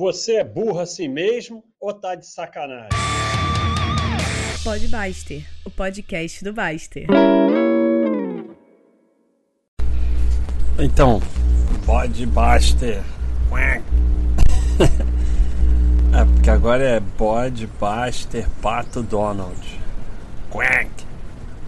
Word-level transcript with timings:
Você 0.00 0.36
é 0.36 0.44
burro 0.44 0.80
assim 0.80 1.08
mesmo 1.08 1.62
ou 1.78 1.92
tá 1.92 2.14
de 2.14 2.26
sacanagem? 2.26 2.88
Pode 4.64 4.88
Baster, 4.88 5.46
o 5.62 5.70
podcast 5.70 6.42
do 6.42 6.54
Baster. 6.54 7.06
Então, 10.78 11.20
pode 11.84 12.24
Baster. 12.24 13.02
é, 14.80 16.24
porque 16.32 16.48
agora 16.48 16.82
é 16.82 16.98
bode 16.98 17.66
Baster 17.66 18.48
Pato 18.62 19.02
Donald. 19.02 19.80
Quack. 20.48 20.90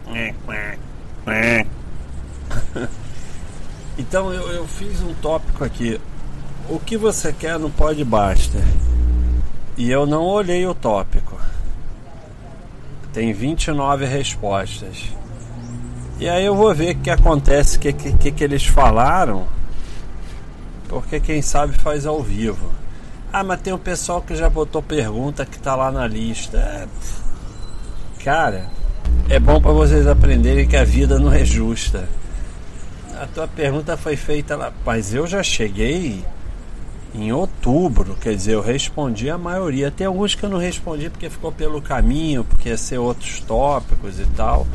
Quack. 0.07 0.79
Quack. 1.27 1.69
então 3.99 4.33
eu, 4.33 4.49
eu 4.53 4.67
fiz 4.67 5.03
um 5.03 5.13
tópico 5.17 5.63
aqui 5.65 6.01
o 6.69 6.79
que 6.79 6.97
você 6.97 7.33
quer 7.33 7.59
no 7.59 7.71
Podbuster? 7.71 8.63
E 9.77 9.91
eu 9.91 10.07
não 10.07 10.23
olhei 10.23 10.67
o 10.67 10.75
tópico. 10.75 11.39
Tem 13.13 13.33
29 13.33 14.05
respostas. 14.05 15.11
E 16.19 16.29
aí 16.29 16.45
eu 16.45 16.55
vou 16.55 16.75
ver 16.75 16.95
o 16.95 16.99
que 17.01 17.11
acontece, 17.11 17.77
o 17.77 17.81
que, 17.81 17.93
que, 17.93 18.31
que 18.31 18.45
eles 18.45 18.65
falaram. 18.65 19.47
Porque 20.89 21.21
quem 21.21 21.43
sabe 21.43 21.79
faz 21.79 22.07
ao 22.07 22.23
vivo. 22.23 22.71
Ah, 23.33 23.43
mas 23.43 23.61
tem 23.61 23.73
um 23.73 23.79
pessoal 23.79 24.21
que 24.21 24.37
já 24.37 24.49
botou 24.49 24.83
pergunta 24.83 25.47
que 25.47 25.59
tá 25.59 25.75
lá 25.75 25.91
na 25.91 26.07
lista. 26.07 26.59
É... 26.59 26.87
Cara, 28.23 28.67
é 29.29 29.41
bom 29.41 29.61
para 29.61 29.73
vocês 29.73 30.07
aprenderem 30.07 30.69
que 30.69 30.77
a 30.77 30.85
vida 30.85 31.19
não 31.19 31.33
é 31.33 31.45
justa. 31.45 32.09
A 33.19 33.27
tua 33.27 33.49
pergunta 33.49 33.97
foi 33.97 34.17
feita 34.17 34.55
lá, 34.55 34.73
mas 34.85 35.15
eu 35.15 35.27
já 35.27 35.43
cheguei 35.43 36.25
em 37.15 37.31
outubro, 37.31 38.17
quer 38.21 38.35
dizer, 38.35 38.55
eu 38.55 38.63
respondi 38.63 39.29
a 39.29 39.37
maioria. 39.37 39.91
Tem 39.91 40.07
alguns 40.07 40.35
que 40.35 40.43
eu 40.43 40.49
não 40.49 40.59
respondi 40.59 41.11
porque 41.11 41.29
ficou 41.29 41.53
pelo 41.53 41.83
caminho, 41.83 42.43
porque 42.45 42.71
ia 42.71 42.77
ser 42.77 42.99
outros 42.99 43.41
tópicos 43.41 44.19
e 44.19 44.27
tal. 44.35 44.67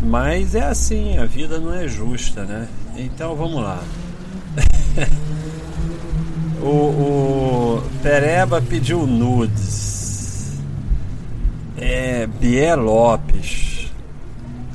Mas 0.00 0.54
é 0.54 0.62
assim, 0.62 1.18
a 1.18 1.26
vida 1.26 1.58
não 1.58 1.74
é 1.74 1.86
justa, 1.86 2.44
né? 2.44 2.68
Então 2.96 3.34
vamos 3.34 3.62
lá. 3.62 3.82
o, 6.62 6.66
o 6.66 7.82
Pereba 8.02 8.62
pediu 8.62 9.06
nudes. 9.06 10.52
É, 11.76 12.26
Biel 12.26 12.80
Lopes. 12.80 13.92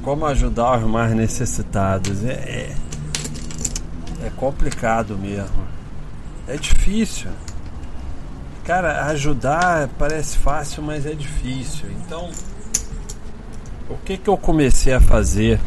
Como 0.04 0.26
ajudar 0.26 0.80
os 0.80 0.90
mais 0.90 1.16
necessitados? 1.16 2.24
É, 2.24 2.34
é, 2.34 2.76
é 4.26 4.30
complicado 4.36 5.18
mesmo. 5.18 5.71
É 6.52 6.58
difícil. 6.58 7.32
Cara, 8.66 9.06
ajudar 9.06 9.88
parece 9.98 10.38
fácil, 10.38 10.84
mas 10.84 11.06
é 11.06 11.14
difícil. 11.14 11.90
Então, 11.92 12.30
o 13.90 13.96
que 13.96 14.18
que 14.18 14.30
eu 14.30 14.36
comecei 14.36 14.94
a 14.94 15.00
fazer 15.00 15.62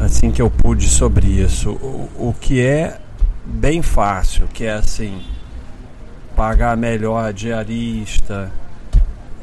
assim 0.00 0.30
que 0.30 0.40
eu 0.40 0.48
pude 0.48 0.88
sobre 0.88 1.26
isso? 1.26 1.72
O, 1.72 2.08
o 2.30 2.34
que 2.40 2.62
é 2.62 2.98
bem 3.44 3.82
fácil, 3.82 4.48
que 4.48 4.64
é 4.64 4.72
assim, 4.72 5.22
pagar 6.34 6.74
melhor 6.74 7.26
a 7.26 7.30
diarista, 7.30 8.50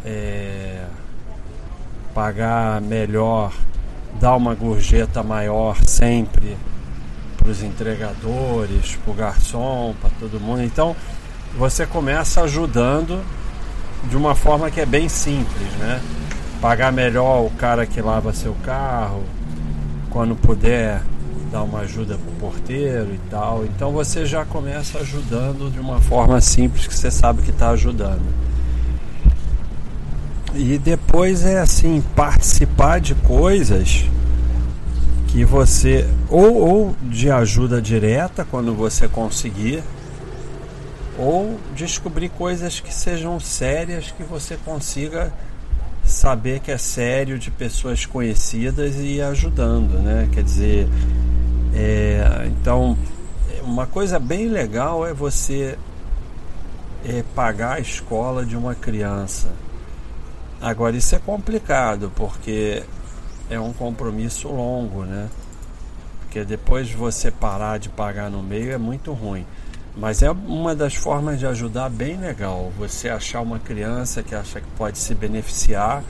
é, 0.04 0.84
pagar 2.12 2.82
melhor, 2.82 3.54
dar 4.20 4.36
uma 4.36 4.56
gorjeta 4.56 5.22
maior 5.22 5.78
sempre 5.86 6.58
para 7.40 7.50
os 7.50 7.64
entregadores, 7.64 8.98
para 9.04 9.12
o 9.12 9.16
garçom, 9.16 9.96
para 10.00 10.10
todo 10.20 10.40
mundo. 10.40 10.62
Então 10.62 10.96
você 11.58 11.86
começa 11.86 12.42
ajudando 12.42 13.24
de 14.10 14.16
uma 14.16 14.36
forma 14.36 14.70
que 14.70 14.80
é 14.80 14.86
bem 14.86 15.10
simples, 15.10 15.72
né? 15.80 16.02
Pagar 16.62 16.92
melhor 16.92 17.46
o 17.46 17.50
cara 17.52 17.86
que 17.86 18.02
lava 18.02 18.34
seu 18.34 18.54
carro, 18.66 19.24
quando 20.10 20.36
puder 20.36 21.02
dar 21.52 21.64
uma 21.64 21.80
ajuda 21.80 22.18
para 22.18 22.32
o 22.32 22.52
porteiro 22.52 23.14
e 23.14 23.20
tal. 23.30 23.66
Então 23.66 23.92
você 23.92 24.26
já 24.26 24.46
começa 24.46 25.00
ajudando 25.00 25.72
de 25.72 25.80
uma 25.80 26.00
forma 26.02 26.40
simples 26.42 26.86
que 26.86 26.94
você 26.94 27.10
sabe 27.10 27.42
que 27.42 27.52
está 27.52 27.70
ajudando. 27.72 28.22
E 30.54 30.78
depois 30.78 31.46
é 31.46 31.60
assim, 31.60 32.04
participar 32.16 33.00
de 33.00 33.16
coisas 33.16 34.06
que 35.32 35.46
você 35.46 36.08
ou, 36.30 36.56
ou 36.56 36.96
de 37.02 37.30
ajuda 37.30 37.82
direta 37.82 38.46
quando 38.50 38.74
você 38.74 39.08
conseguir 39.08 39.84
ou 41.18 41.60
descobrir 41.76 42.30
coisas 42.30 42.80
que 42.80 42.94
sejam 42.94 43.40
sérias 43.40 44.12
que 44.12 44.24
você 44.24 44.58
consiga 44.58 45.32
saber 46.04 46.60
que 46.60 46.72
é 46.72 46.78
sério 46.78 47.38
de 47.38 47.52
pessoas 47.52 48.06
conhecidas 48.06 48.96
e 48.96 49.18
ir 49.18 49.22
ajudando, 49.22 50.00
né? 50.00 50.28
Quer 50.32 50.44
dizer, 50.44 50.88
é, 51.76 52.48
então 52.48 52.98
uma 53.62 53.86
coisa 53.86 54.18
bem 54.18 54.48
legal 54.48 55.06
é 55.06 55.14
você 55.14 55.78
é, 57.06 57.24
pagar 57.36 57.76
a 57.76 57.80
escola 57.80 58.46
de 58.46 58.58
uma 58.58 58.74
criança. 58.74 59.50
Agora 60.60 60.98
isso 60.98 61.16
é 61.16 61.20
complicado 61.20 62.12
porque 62.16 62.84
é 63.50 63.60
um 63.60 63.74
compromisso 63.74 64.48
longo, 64.48 65.04
né? 65.04 65.30
Porque 66.22 66.46
depois 66.46 66.88
de 66.88 66.96
você 66.96 67.32
parar 67.32 67.80
de 67.80 67.90
pagar 67.90 68.30
no 68.30 68.44
meio 68.44 68.72
é 68.72 68.78
muito 68.78 69.12
ruim. 69.14 69.46
Mas 69.98 70.22
é 70.22 70.30
uma 70.30 70.76
das 70.76 70.96
formas 70.96 71.40
de 71.40 71.48
ajudar 71.48 71.90
bem 71.90 72.18
legal. 72.18 72.72
Você 72.78 73.10
achar 73.10 73.42
uma 73.42 73.60
criança 73.60 74.22
que 74.22 74.36
acha 74.36 74.62
que 74.62 74.68
pode 74.78 74.98
se 74.98 75.16
beneficiar, 75.16 76.04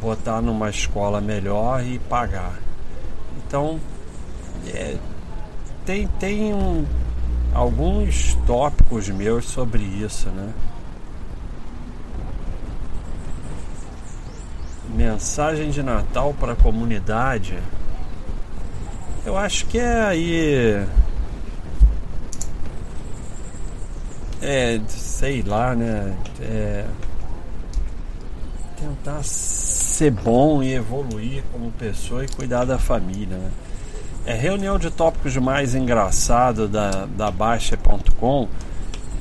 botar 0.00 0.40
numa 0.40 0.68
escola 0.68 1.20
melhor 1.20 1.84
e 1.84 1.98
pagar. 2.00 2.58
Então, 3.46 3.80
é, 4.66 4.96
tem, 5.86 6.06
tem 6.18 6.52
um, 6.52 6.84
alguns 7.54 8.34
tópicos 8.46 9.08
meus 9.08 9.46
sobre 9.46 9.82
isso, 9.82 10.28
né? 10.30 10.52
Mensagem 14.98 15.70
de 15.70 15.80
Natal 15.80 16.34
para 16.40 16.54
a 16.54 16.56
comunidade. 16.56 17.56
Eu 19.24 19.38
acho 19.38 19.64
que 19.66 19.78
é 19.78 20.00
aí. 20.00 20.86
É, 24.42 24.80
sei 24.88 25.42
lá, 25.42 25.76
né? 25.76 26.16
É, 26.40 26.84
tentar 28.76 29.22
ser 29.22 30.10
bom 30.10 30.64
e 30.64 30.74
evoluir 30.74 31.44
como 31.52 31.70
pessoa 31.70 32.24
e 32.24 32.28
cuidar 32.28 32.64
da 32.64 32.76
família, 32.76 33.36
né? 33.36 33.50
É 34.26 34.34
reunião 34.34 34.80
de 34.80 34.90
tópicos 34.90 35.36
mais 35.36 35.76
engraçado 35.76 36.66
da, 36.66 37.06
da 37.06 37.30
Baixa.com. 37.30 38.48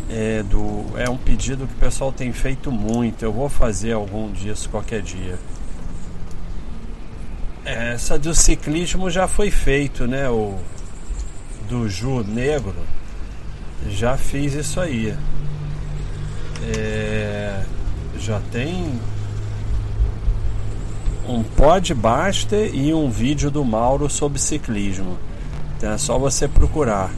É, 0.10 0.42
do, 0.42 0.98
é 0.98 1.08
um 1.08 1.18
pedido 1.18 1.68
que 1.68 1.74
o 1.74 1.78
pessoal 1.78 2.12
tem 2.12 2.34
feito 2.34 2.72
muito. 2.72 3.24
Eu 3.24 3.32
vou 3.32 3.48
fazer 3.48 3.92
algum 3.92 4.32
disso 4.32 4.68
qualquer 4.70 5.04
dia. 5.04 5.38
Essa 7.68 8.18
do 8.18 8.34
ciclismo 8.34 9.12
já 9.12 9.28
foi 9.28 9.52
feito, 9.52 10.08
né? 10.08 10.30
O 10.30 10.58
do 11.68 11.90
Ju 11.90 12.24
Negro. 12.24 12.78
Já 13.90 14.16
fiz 14.16 14.54
isso 14.54 14.80
aí. 14.80 15.14
É, 16.74 17.62
já 18.18 18.40
tem 18.54 18.98
um 21.28 21.44
podbuster 21.44 22.74
e 22.74 22.94
um 22.94 23.10
vídeo 23.10 23.52
do 23.52 23.66
Mauro 23.66 24.10
sobre 24.10 24.40
ciclismo. 24.40 25.18
Então 25.76 25.92
é 25.92 25.98
só 25.98 26.18
você 26.18 26.48
procurar. 26.48 27.12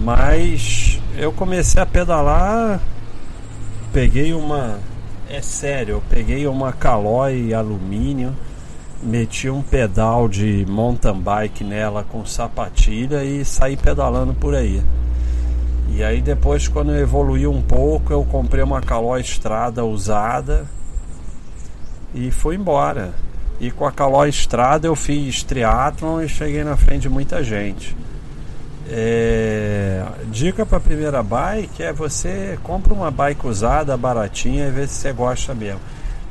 Mas 0.00 1.02
eu 1.18 1.32
comecei 1.32 1.82
a 1.82 1.86
pedalar, 1.86 2.80
peguei 3.92 4.32
uma. 4.32 4.78
É 5.28 5.42
sério, 5.42 5.96
eu 5.96 6.02
peguei 6.08 6.46
uma 6.46 6.72
Caloi 6.72 7.52
alumínio 7.52 8.32
meti 9.02 9.48
um 9.50 9.62
pedal 9.62 10.28
de 10.28 10.64
mountain 10.68 11.20
bike 11.20 11.62
nela 11.62 12.04
com 12.04 12.24
sapatilha 12.24 13.24
e 13.24 13.44
saí 13.44 13.76
pedalando 13.76 14.34
por 14.34 14.54
aí. 14.54 14.82
E 15.90 16.02
aí 16.02 16.20
depois 16.20 16.68
quando 16.68 16.92
eu 16.92 17.00
evoluí 17.00 17.46
um 17.46 17.62
pouco, 17.62 18.12
eu 18.12 18.24
comprei 18.24 18.62
uma 18.62 18.80
Caloi 18.80 19.20
Estrada 19.20 19.84
usada 19.84 20.66
e 22.14 22.30
fui 22.30 22.56
embora. 22.56 23.14
E 23.60 23.70
com 23.70 23.86
a 23.86 23.92
Caloi 23.92 24.28
Estrada 24.28 24.86
eu 24.86 24.96
fiz 24.96 25.42
triatlon 25.42 26.20
e 26.22 26.28
cheguei 26.28 26.64
na 26.64 26.76
frente 26.76 27.02
de 27.02 27.08
muita 27.08 27.42
gente. 27.42 27.96
É... 28.88 30.04
Dica 30.26 30.64
para 30.64 30.78
primeira 30.78 31.22
bike 31.22 31.82
é 31.82 31.92
você 31.92 32.58
compra 32.62 32.94
uma 32.94 33.10
bike 33.10 33.46
usada, 33.46 33.96
baratinha 33.96 34.68
e 34.68 34.70
vê 34.70 34.86
se 34.86 34.94
você 34.94 35.12
gosta 35.12 35.54
mesmo. 35.54 35.80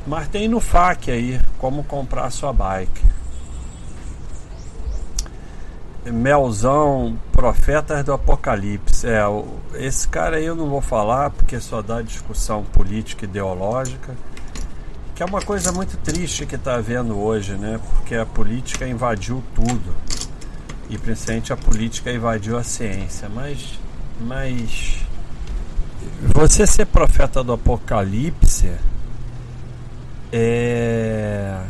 Mas 0.06 0.28
tem 0.28 0.46
no 0.46 0.60
FAQ 0.60 1.10
aí 1.10 1.40
como 1.58 1.82
comprar 1.82 2.30
sua 2.30 2.52
bike. 2.52 3.04
Melzão, 6.04 7.18
Profetas 7.32 8.04
do 8.04 8.12
Apocalipse. 8.12 9.06
É, 9.08 9.22
esse 9.74 10.06
cara 10.06 10.36
aí 10.36 10.44
eu 10.44 10.54
não 10.54 10.68
vou 10.68 10.80
falar 10.80 11.30
porque 11.30 11.58
só 11.58 11.82
dá 11.82 12.00
discussão 12.00 12.62
política 12.62 13.24
e 13.24 13.28
ideológica, 13.28 14.14
que 15.14 15.22
é 15.22 15.26
uma 15.26 15.42
coisa 15.42 15.72
muito 15.72 15.96
triste 15.96 16.46
que 16.46 16.54
está 16.54 16.76
havendo 16.76 17.18
hoje, 17.18 17.54
né? 17.54 17.80
Porque 17.90 18.14
a 18.14 18.24
política 18.24 18.86
invadiu 18.86 19.42
tudo 19.54 19.94
e 20.88 20.96
principalmente 20.96 21.52
a 21.52 21.56
política 21.56 22.12
invadiu 22.12 22.56
a 22.56 22.62
ciência. 22.62 23.28
Mas, 23.28 23.78
mas 24.20 25.04
você 26.22 26.64
ser 26.64 26.86
profeta 26.86 27.42
do 27.42 27.52
Apocalipse 27.52 28.72
é 30.32 31.62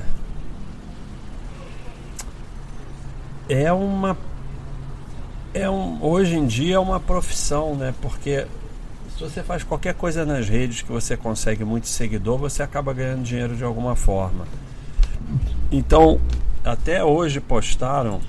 é 3.48 3.72
uma 3.72 4.16
é 5.54 5.70
um, 5.70 6.02
hoje 6.02 6.36
em 6.36 6.46
dia 6.46 6.76
é 6.76 6.78
uma 6.78 7.00
profissão, 7.00 7.74
né? 7.74 7.94
Porque 8.02 8.46
se 9.16 9.22
você 9.22 9.42
faz 9.42 9.62
qualquer 9.62 9.94
coisa 9.94 10.26
nas 10.26 10.46
redes 10.48 10.82
que 10.82 10.92
você 10.92 11.16
consegue 11.16 11.64
muito 11.64 11.86
seguidor, 11.88 12.36
você 12.36 12.62
acaba 12.62 12.92
ganhando 12.92 13.22
dinheiro 13.22 13.56
de 13.56 13.64
alguma 13.64 13.96
forma. 13.96 14.46
Então, 15.72 16.20
até 16.62 17.02
hoje 17.02 17.40
postaram 17.40 18.20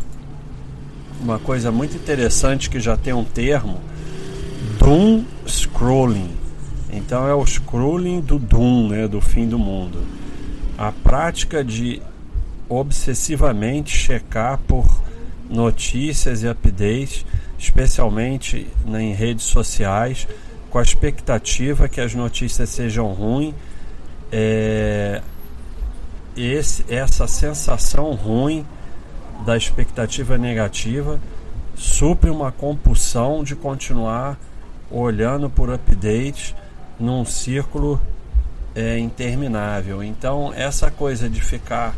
uma 1.20 1.40
coisa 1.40 1.72
muito 1.72 1.98
interessante 1.98 2.70
que 2.70 2.80
já 2.80 2.96
tem 2.96 3.12
um 3.12 3.26
termo, 3.26 3.82
Doom 4.80 5.26
Scrolling. 5.46 6.37
Então 7.08 7.26
é 7.26 7.34
o 7.34 7.46
scrolling 7.46 8.20
do 8.20 8.38
Doom, 8.38 8.90
né, 8.90 9.08
do 9.08 9.22
fim 9.22 9.48
do 9.48 9.58
mundo. 9.58 10.06
A 10.78 10.92
prática 10.92 11.64
de 11.64 12.02
obsessivamente 12.68 13.98
checar 13.98 14.58
por 14.68 14.86
notícias 15.50 16.44
e 16.44 16.50
updates, 16.50 17.26
especialmente 17.58 18.68
em 18.86 19.14
redes 19.14 19.46
sociais, 19.46 20.28
com 20.70 20.80
a 20.80 20.84
expectativa 20.84 21.88
que 21.88 22.02
as 22.02 22.14
notícias 22.14 22.68
sejam 22.72 23.14
ruins. 23.14 23.56
É, 24.30 25.22
esse, 26.36 26.84
essa 26.90 27.26
sensação 27.26 28.12
ruim 28.16 28.66
da 29.46 29.56
expectativa 29.56 30.38
negativa 30.38 31.22
supre 31.74 32.30
uma 32.30 32.52
compulsão 32.52 33.46
de 33.46 33.56
continuar 33.56 34.38
olhando 34.92 35.50
por 35.50 35.70
updates 35.74 36.54
num 37.00 37.26
círculo 37.26 38.00
é, 38.76 38.98
interminável. 38.98 40.04
Então, 40.04 40.54
essa 40.56 40.92
coisa 40.92 41.30
de 41.30 41.42
ficar 41.42 41.96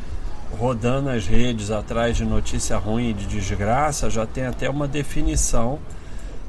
rodando 0.58 1.10
as 1.10 1.28
redes 1.28 1.72
atrás 1.72 2.18
de 2.18 2.26
notícia 2.26 2.78
ruim 2.78 3.10
e 3.10 3.14
de 3.14 3.26
desgraça 3.26 4.10
já 4.10 4.26
tem 4.26 4.46
até 4.46 4.70
uma 4.70 4.88
definição, 4.88 5.80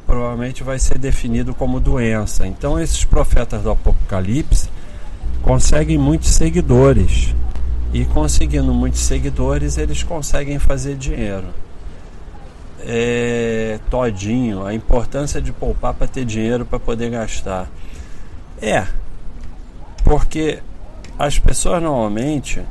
provavelmente 0.07 0.63
vai 0.63 0.79
ser 0.79 0.99
definido 0.99 1.55
como 1.55 1.81
doença. 1.81 2.47
Então, 2.47 2.79
esses 2.81 3.05
profetas 3.05 3.63
do 3.63 3.71
Apocalipse 3.71 4.69
conseguem 5.43 5.99
muitos 5.99 6.31
seguidores 6.31 7.35
e 7.93 8.05
conseguindo 8.05 8.73
muitos 8.73 9.01
seguidores, 9.01 9.77
eles 9.77 10.03
conseguem 10.03 10.59
fazer 10.59 10.97
dinheiro. 10.97 11.47
É, 12.83 13.79
todinho, 13.91 14.65
a 14.65 14.73
importância 14.73 15.41
de 15.41 15.53
poupar 15.53 15.93
para 15.93 16.07
ter 16.07 16.25
dinheiro 16.25 16.65
para 16.65 16.79
poder 16.79 17.11
gastar. 17.11 17.69
É, 18.63 18.87
porque 20.05 20.61
as 21.19 21.39
pessoas 21.39 21.83
normalmente 21.83 22.63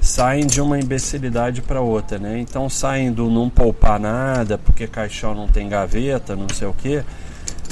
saem 0.00 0.46
de 0.46 0.60
uma 0.60 0.78
imbecilidade 0.78 1.62
para 1.62 1.80
outra, 1.80 2.18
né? 2.18 2.38
Então 2.38 2.68
saem 2.68 3.12
do 3.12 3.28
não 3.30 3.48
poupar 3.48 3.98
nada, 3.98 4.58
porque 4.58 4.86
caixão 4.86 5.34
não 5.34 5.48
tem 5.48 5.68
gaveta, 5.68 6.36
não 6.36 6.48
sei 6.48 6.68
o 6.68 6.72
que, 6.72 7.02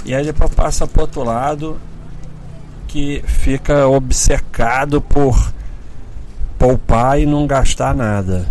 e 0.05 0.15
aí 0.15 0.25
depois 0.25 0.53
passa 0.55 0.87
para 0.87 1.03
outro 1.03 1.23
lado 1.23 1.81
que 2.89 3.23
fica 3.25 3.87
obcecado 3.87 5.01
por 5.01 5.53
poupar 6.59 7.21
e 7.21 7.25
não 7.25 7.47
gastar 7.47 7.95
nada. 7.95 8.47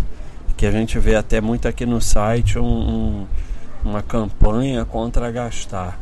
Que 0.56 0.64
a 0.64 0.70
gente 0.70 0.98
vê 0.98 1.14
até 1.14 1.42
muito 1.42 1.68
aqui 1.68 1.84
no 1.84 2.00
site 2.00 2.58
um, 2.58 2.64
um, 2.64 3.26
uma 3.84 4.02
campanha 4.02 4.84
contra 4.86 5.30
gastar. 5.30 5.99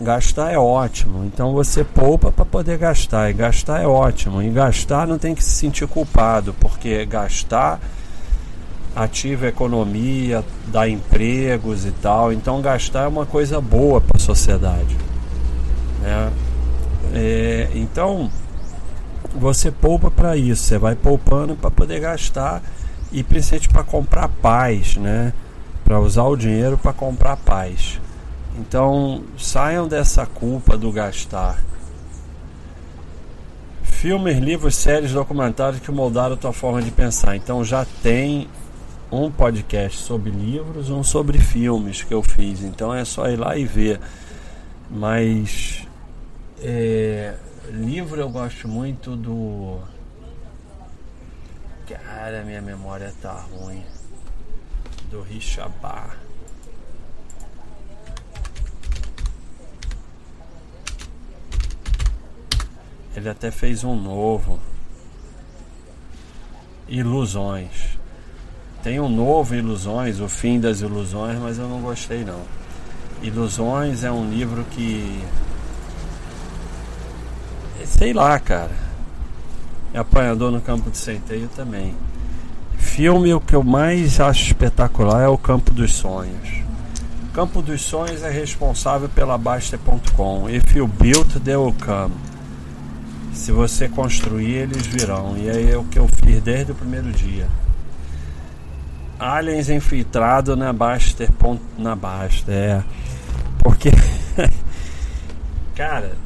Gastar 0.00 0.52
é 0.52 0.58
ótimo, 0.58 1.24
então 1.24 1.52
você 1.52 1.82
poupa 1.82 2.30
para 2.30 2.44
poder 2.44 2.78
gastar, 2.78 3.30
e 3.30 3.32
gastar 3.32 3.82
é 3.82 3.86
ótimo, 3.86 4.40
e 4.40 4.48
gastar 4.48 5.08
não 5.08 5.18
tem 5.18 5.34
que 5.34 5.42
se 5.42 5.50
sentir 5.50 5.88
culpado, 5.88 6.54
porque 6.60 7.04
gastar 7.04 7.80
ativa 8.94 9.46
a 9.46 9.48
economia, 9.48 10.44
dá 10.66 10.88
empregos 10.88 11.84
e 11.84 11.90
tal, 11.90 12.32
então 12.32 12.62
gastar 12.62 13.04
é 13.04 13.08
uma 13.08 13.26
coisa 13.26 13.60
boa 13.60 14.00
para 14.00 14.16
a 14.16 14.20
sociedade. 14.20 14.96
Né? 16.00 16.32
É, 17.14 17.68
então 17.74 18.30
você 19.34 19.70
poupa 19.70 20.10
para 20.10 20.36
isso, 20.36 20.62
você 20.62 20.78
vai 20.78 20.94
poupando 20.94 21.56
para 21.56 21.70
poder 21.70 22.00
gastar 22.00 22.62
e 23.12 23.22
principalmente 23.22 23.68
para 23.68 23.82
comprar 23.82 24.28
paz, 24.28 24.96
né? 24.96 25.32
Para 25.84 25.98
usar 26.00 26.24
o 26.24 26.36
dinheiro 26.36 26.76
para 26.76 26.92
comprar 26.92 27.36
paz. 27.36 28.00
Então 28.58 29.22
saiam 29.38 29.86
dessa 29.86 30.26
culpa 30.26 30.76
do 30.76 30.90
gastar. 30.90 31.62
Filmes, 33.82 34.38
livros, 34.38 34.74
séries, 34.74 35.12
documentários 35.12 35.80
que 35.80 35.92
moldaram 35.92 36.34
a 36.34 36.36
tua 36.36 36.52
forma 36.52 36.82
de 36.82 36.90
pensar. 36.90 37.36
Então 37.36 37.64
já 37.64 37.86
tem 38.02 38.48
um 39.12 39.30
podcast 39.30 39.98
sobre 39.98 40.30
livros, 40.30 40.90
um 40.90 41.04
sobre 41.04 41.38
filmes 41.38 42.02
que 42.02 42.12
eu 42.12 42.22
fiz. 42.22 42.62
Então 42.62 42.92
é 42.92 43.04
só 43.04 43.28
ir 43.28 43.36
lá 43.36 43.56
e 43.56 43.64
ver. 43.64 44.00
Mas 44.90 45.86
é, 46.60 47.34
livro 47.70 48.20
eu 48.20 48.28
gosto 48.28 48.66
muito 48.66 49.14
do. 49.14 49.78
Cara, 51.88 52.42
minha 52.42 52.60
memória 52.60 53.14
tá 53.22 53.32
ruim. 53.32 53.84
Do 55.10 55.22
Richabá. 55.22 56.27
Ele 63.18 63.28
até 63.28 63.50
fez 63.50 63.82
um 63.82 63.96
novo. 63.96 64.60
Ilusões. 66.88 67.98
Tem 68.80 69.00
um 69.00 69.08
novo 69.08 69.56
Ilusões, 69.56 70.20
O 70.20 70.28
Fim 70.28 70.60
das 70.60 70.82
Ilusões, 70.82 71.36
mas 71.36 71.58
eu 71.58 71.68
não 71.68 71.80
gostei 71.80 72.24
não. 72.24 72.40
Ilusões 73.20 74.04
é 74.04 74.12
um 74.12 74.30
livro 74.30 74.64
que 74.70 75.20
Sei 77.86 78.12
lá, 78.12 78.38
cara. 78.38 78.70
É 79.92 79.98
apanhador 79.98 80.52
no 80.52 80.60
campo 80.60 80.88
de 80.88 80.96
centeio 80.96 81.50
também. 81.56 81.96
Filme, 82.76 83.34
o 83.34 83.40
que 83.40 83.56
eu 83.56 83.64
mais 83.64 84.20
acho 84.20 84.44
espetacular 84.44 85.22
é 85.22 85.28
o 85.28 85.36
Campo 85.36 85.72
dos 85.72 85.92
Sonhos. 85.92 86.62
O 87.28 87.32
Campo 87.32 87.60
dos 87.62 87.82
Sonhos 87.82 88.22
é 88.22 88.30
responsável 88.30 89.08
pela 89.08 89.36
Baster.com. 89.36 90.48
If 90.48 90.76
you 90.76 90.86
build, 90.86 91.40
they 91.40 91.56
will 91.56 91.74
come. 91.84 92.27
Se 93.38 93.52
você 93.52 93.88
construir, 93.88 94.54
eles 94.54 94.84
virão. 94.84 95.36
E 95.38 95.48
aí 95.48 95.70
é 95.70 95.76
o 95.78 95.84
que 95.84 95.98
eu 95.98 96.08
fiz 96.08 96.42
desde 96.42 96.72
o 96.72 96.74
primeiro 96.74 97.12
dia. 97.12 97.46
Aliens 99.18 99.70
infiltrado 99.70 100.56
na 100.56 100.72
Baster. 100.72 101.30
Na 101.78 101.94
Baster, 101.94 102.52
é. 102.54 102.84
Porque. 103.62 103.90
cara 105.74 106.16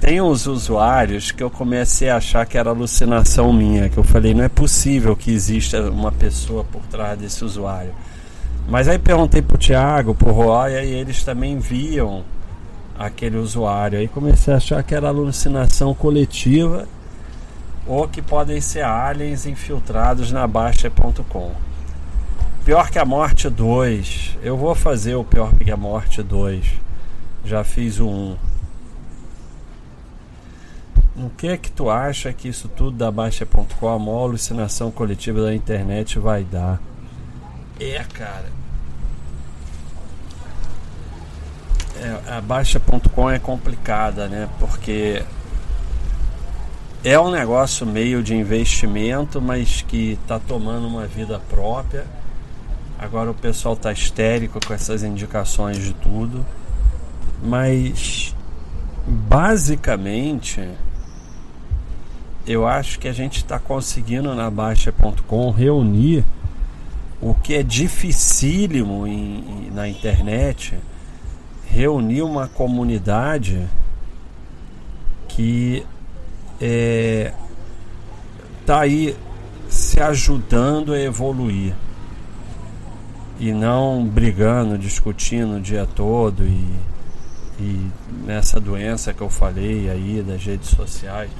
tem 0.00 0.20
uns 0.20 0.46
usuários 0.46 1.30
que 1.30 1.42
eu 1.42 1.50
comecei 1.50 2.08
a 2.08 2.16
achar 2.16 2.46
que 2.46 2.56
era 2.56 2.70
alucinação 2.70 3.52
minha, 3.52 3.88
que 3.88 3.98
eu 3.98 4.04
falei, 4.04 4.32
não 4.32 4.42
é 4.42 4.48
possível 4.48 5.14
que 5.14 5.30
exista 5.30 5.90
uma 5.90 6.10
pessoa 6.10 6.64
por 6.64 6.80
trás 6.90 7.18
desse 7.18 7.44
usuário. 7.44 7.92
Mas 8.66 8.88
aí 8.88 8.98
perguntei 8.98 9.42
pro 9.42 9.58
Thiago, 9.58 10.14
pro 10.14 10.32
Roy, 10.32 10.72
e 10.72 10.94
eles 10.94 11.22
também 11.22 11.58
viam 11.58 12.24
aquele 13.00 13.38
usuário. 13.38 13.98
Aí 13.98 14.06
comecei 14.06 14.52
a 14.52 14.58
achar 14.58 14.82
que 14.82 14.94
era 14.94 15.08
alucinação 15.08 15.94
coletiva 15.94 16.86
ou 17.86 18.06
que 18.06 18.20
podem 18.20 18.60
ser 18.60 18.84
aliens 18.84 19.46
infiltrados 19.46 20.30
na 20.30 20.46
Baixa.com. 20.46 21.52
Pior 22.62 22.90
que 22.90 22.98
a 22.98 23.04
Morte 23.06 23.48
2. 23.48 24.38
Eu 24.42 24.54
vou 24.54 24.74
fazer 24.74 25.14
o 25.14 25.24
Pior 25.24 25.54
que 25.54 25.70
a 25.70 25.78
Morte 25.78 26.22
2. 26.22 26.66
Já 27.42 27.64
fiz 27.64 27.98
o 27.98 28.06
1. 28.06 28.36
O 31.16 31.30
que 31.30 31.48
é 31.48 31.56
que 31.56 31.70
tu 31.70 31.88
acha 31.88 32.32
que 32.34 32.48
isso 32.48 32.68
tudo 32.68 32.98
da 32.98 33.10
Baixa.com, 33.10 33.88
a 33.88 33.98
maior 33.98 34.24
alucinação 34.24 34.90
coletiva 34.90 35.40
da 35.40 35.54
internet 35.54 36.18
vai 36.18 36.44
dar? 36.44 36.78
É, 37.80 38.04
cara. 38.12 38.60
É, 42.00 42.32
a 42.32 42.40
Baixa.com 42.40 43.30
é 43.30 43.38
complicada, 43.38 44.26
né? 44.26 44.48
Porque 44.58 45.22
é 47.04 47.20
um 47.20 47.30
negócio 47.30 47.86
meio 47.86 48.22
de 48.22 48.34
investimento, 48.34 49.40
mas 49.40 49.82
que 49.82 50.18
está 50.22 50.38
tomando 50.38 50.88
uma 50.88 51.06
vida 51.06 51.38
própria. 51.50 52.06
Agora 52.98 53.30
o 53.30 53.34
pessoal 53.34 53.76
tá 53.76 53.92
histérico 53.92 54.58
com 54.66 54.72
essas 54.72 55.02
indicações 55.02 55.76
de 55.76 55.92
tudo. 55.92 56.44
Mas 57.42 58.34
basicamente 59.06 60.66
eu 62.46 62.66
acho 62.66 62.98
que 62.98 63.08
a 63.08 63.12
gente 63.12 63.36
está 63.36 63.58
conseguindo 63.58 64.34
na 64.34 64.50
Baixa.com 64.50 65.50
reunir 65.50 66.24
o 67.20 67.34
que 67.34 67.54
é 67.54 67.62
dificílimo 67.62 69.06
em, 69.06 69.70
na 69.70 69.86
internet 69.86 70.78
reunir 71.70 72.22
uma 72.22 72.48
comunidade 72.48 73.68
que 75.28 75.86
é, 76.60 77.32
tá 78.66 78.80
aí 78.80 79.16
se 79.68 80.00
ajudando 80.02 80.92
a 80.92 81.00
evoluir 81.00 81.74
e 83.38 83.52
não 83.52 84.04
brigando, 84.04 84.76
discutindo 84.76 85.56
o 85.56 85.60
dia 85.60 85.86
todo 85.86 86.42
e, 86.42 86.66
e 87.58 87.90
nessa 88.26 88.60
doença 88.60 89.14
que 89.14 89.22
eu 89.22 89.30
falei 89.30 89.88
aí 89.88 90.22
das 90.26 90.44
redes 90.44 90.68
sociais. 90.70 91.30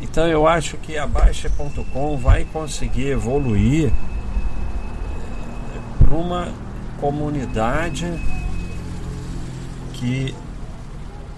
Então 0.00 0.26
eu 0.26 0.48
acho 0.48 0.76
que 0.78 0.98
a 0.98 1.06
Baixa.com 1.06 2.16
vai 2.16 2.44
conseguir 2.44 3.08
evoluir 3.08 3.92
para 5.98 6.14
uma 6.14 6.48
comunidade 6.98 8.06
que 10.04 10.34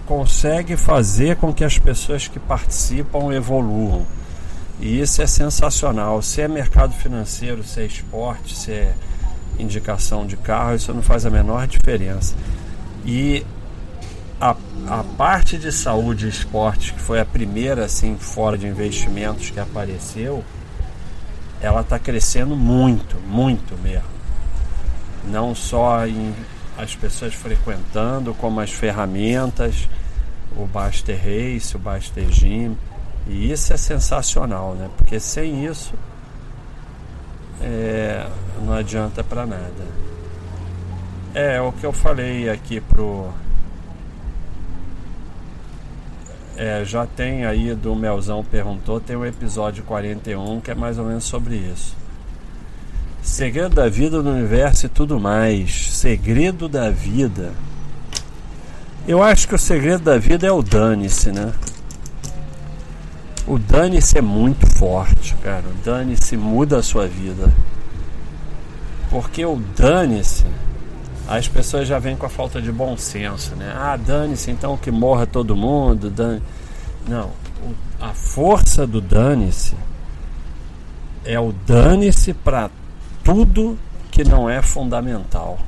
consegue 0.05 0.75
fazer 0.75 1.37
com 1.37 1.53
que 1.53 1.63
as 1.63 1.77
pessoas 1.77 2.27
que 2.27 2.37
participam 2.37 3.33
evoluam. 3.33 4.05
E 4.79 4.99
isso 4.99 5.21
é 5.21 5.27
sensacional. 5.27 6.21
Se 6.21 6.41
é 6.41 6.47
mercado 6.49 6.93
financeiro, 6.93 7.63
se 7.63 7.79
é 7.79 7.85
esporte, 7.85 8.55
se 8.55 8.71
é 8.71 8.93
indicação 9.57 10.27
de 10.27 10.35
carro, 10.35 10.75
isso 10.75 10.93
não 10.93 11.01
faz 11.01 11.25
a 11.25 11.29
menor 11.29 11.65
diferença. 11.65 12.35
E 13.05 13.45
a, 14.39 14.55
a 14.87 15.03
parte 15.17 15.57
de 15.57 15.71
saúde 15.71 16.25
e 16.25 16.29
esporte, 16.29 16.93
que 16.93 16.99
foi 16.99 17.21
a 17.21 17.25
primeira 17.25 17.85
assim 17.85 18.17
fora 18.17 18.57
de 18.57 18.67
investimentos 18.67 19.49
que 19.49 19.59
apareceu, 19.59 20.43
ela 21.61 21.81
está 21.81 21.97
crescendo 21.97 22.55
muito, 22.55 23.15
muito 23.27 23.75
mesmo. 23.81 24.17
Não 25.25 25.55
só 25.55 26.05
em 26.05 26.35
as 26.77 26.95
pessoas 26.95 27.33
frequentando, 27.33 28.33
como 28.33 28.59
as 28.59 28.71
ferramentas, 28.71 29.89
o 30.55 30.65
Baster 30.65 31.17
Race, 31.17 31.75
o 31.75 31.79
Baster 31.79 32.29
Gym. 32.29 32.77
E 33.25 33.51
isso 33.51 33.73
é 33.73 33.77
sensacional, 33.77 34.73
né? 34.75 34.89
Porque 34.97 35.19
sem 35.19 35.65
isso 35.65 35.93
é, 37.61 38.25
não 38.63 38.73
adianta 38.73 39.23
para 39.23 39.45
nada. 39.45 39.97
É 41.33 41.59
o 41.61 41.71
que 41.71 41.85
eu 41.85 41.91
falei 41.91 42.49
aqui 42.49 42.79
pro 42.79 43.31
É, 46.55 46.83
já 46.83 47.05
tem 47.05 47.45
aí 47.45 47.75
do 47.75 47.95
Melzão 47.95 48.43
perguntou, 48.43 48.99
tem 48.99 49.15
o 49.15 49.23
episódio 49.23 49.83
41 49.83 50.59
que 50.59 50.71
é 50.71 50.75
mais 50.75 50.97
ou 50.97 51.05
menos 51.05 51.25
sobre 51.25 51.55
isso. 51.55 51.95
Segredo 53.37 53.75
da 53.75 53.87
vida 53.87 54.23
no 54.23 54.31
universo 54.31 54.87
e 54.87 54.89
tudo 54.89 55.19
mais. 55.19 55.91
Segredo 55.91 56.67
da 56.67 56.89
vida. 56.89 57.51
Eu 59.07 59.21
acho 59.21 59.47
que 59.47 59.53
o 59.53 59.59
segredo 59.59 60.03
da 60.05 60.17
vida 60.17 60.47
é 60.47 60.51
o 60.51 60.63
dane-se, 60.63 61.31
né? 61.31 61.53
O 63.45 63.59
dane-se 63.59 64.17
é 64.17 64.23
muito 64.23 64.65
forte, 64.65 65.35
cara. 65.35 65.65
O 65.69 65.85
dane-se 65.85 66.35
muda 66.35 66.79
a 66.79 66.81
sua 66.81 67.05
vida. 67.05 67.53
Porque 69.11 69.45
o 69.45 69.61
dane-se 69.77 70.47
as 71.27 71.47
pessoas 71.47 71.87
já 71.87 71.99
vêm 71.99 72.15
com 72.15 72.25
a 72.25 72.29
falta 72.29 72.59
de 72.59 72.71
bom 72.71 72.97
senso, 72.97 73.55
né? 73.55 73.71
Ah, 73.77 73.95
dane-se 73.97 74.49
então 74.49 74.75
que 74.75 74.89
morra 74.89 75.27
todo 75.27 75.55
mundo. 75.55 76.09
Dane... 76.09 76.41
Não, 77.07 77.29
a 78.01 78.15
força 78.15 78.87
do 78.87 78.99
dane-se 78.99 79.75
é 81.23 81.39
o 81.39 81.53
dane-se 81.67 82.33
para 82.33 82.71
tudo 83.27 83.77
que 84.09 84.23
não 84.23 84.49
é 84.49 84.61
fundamental. 84.61 85.59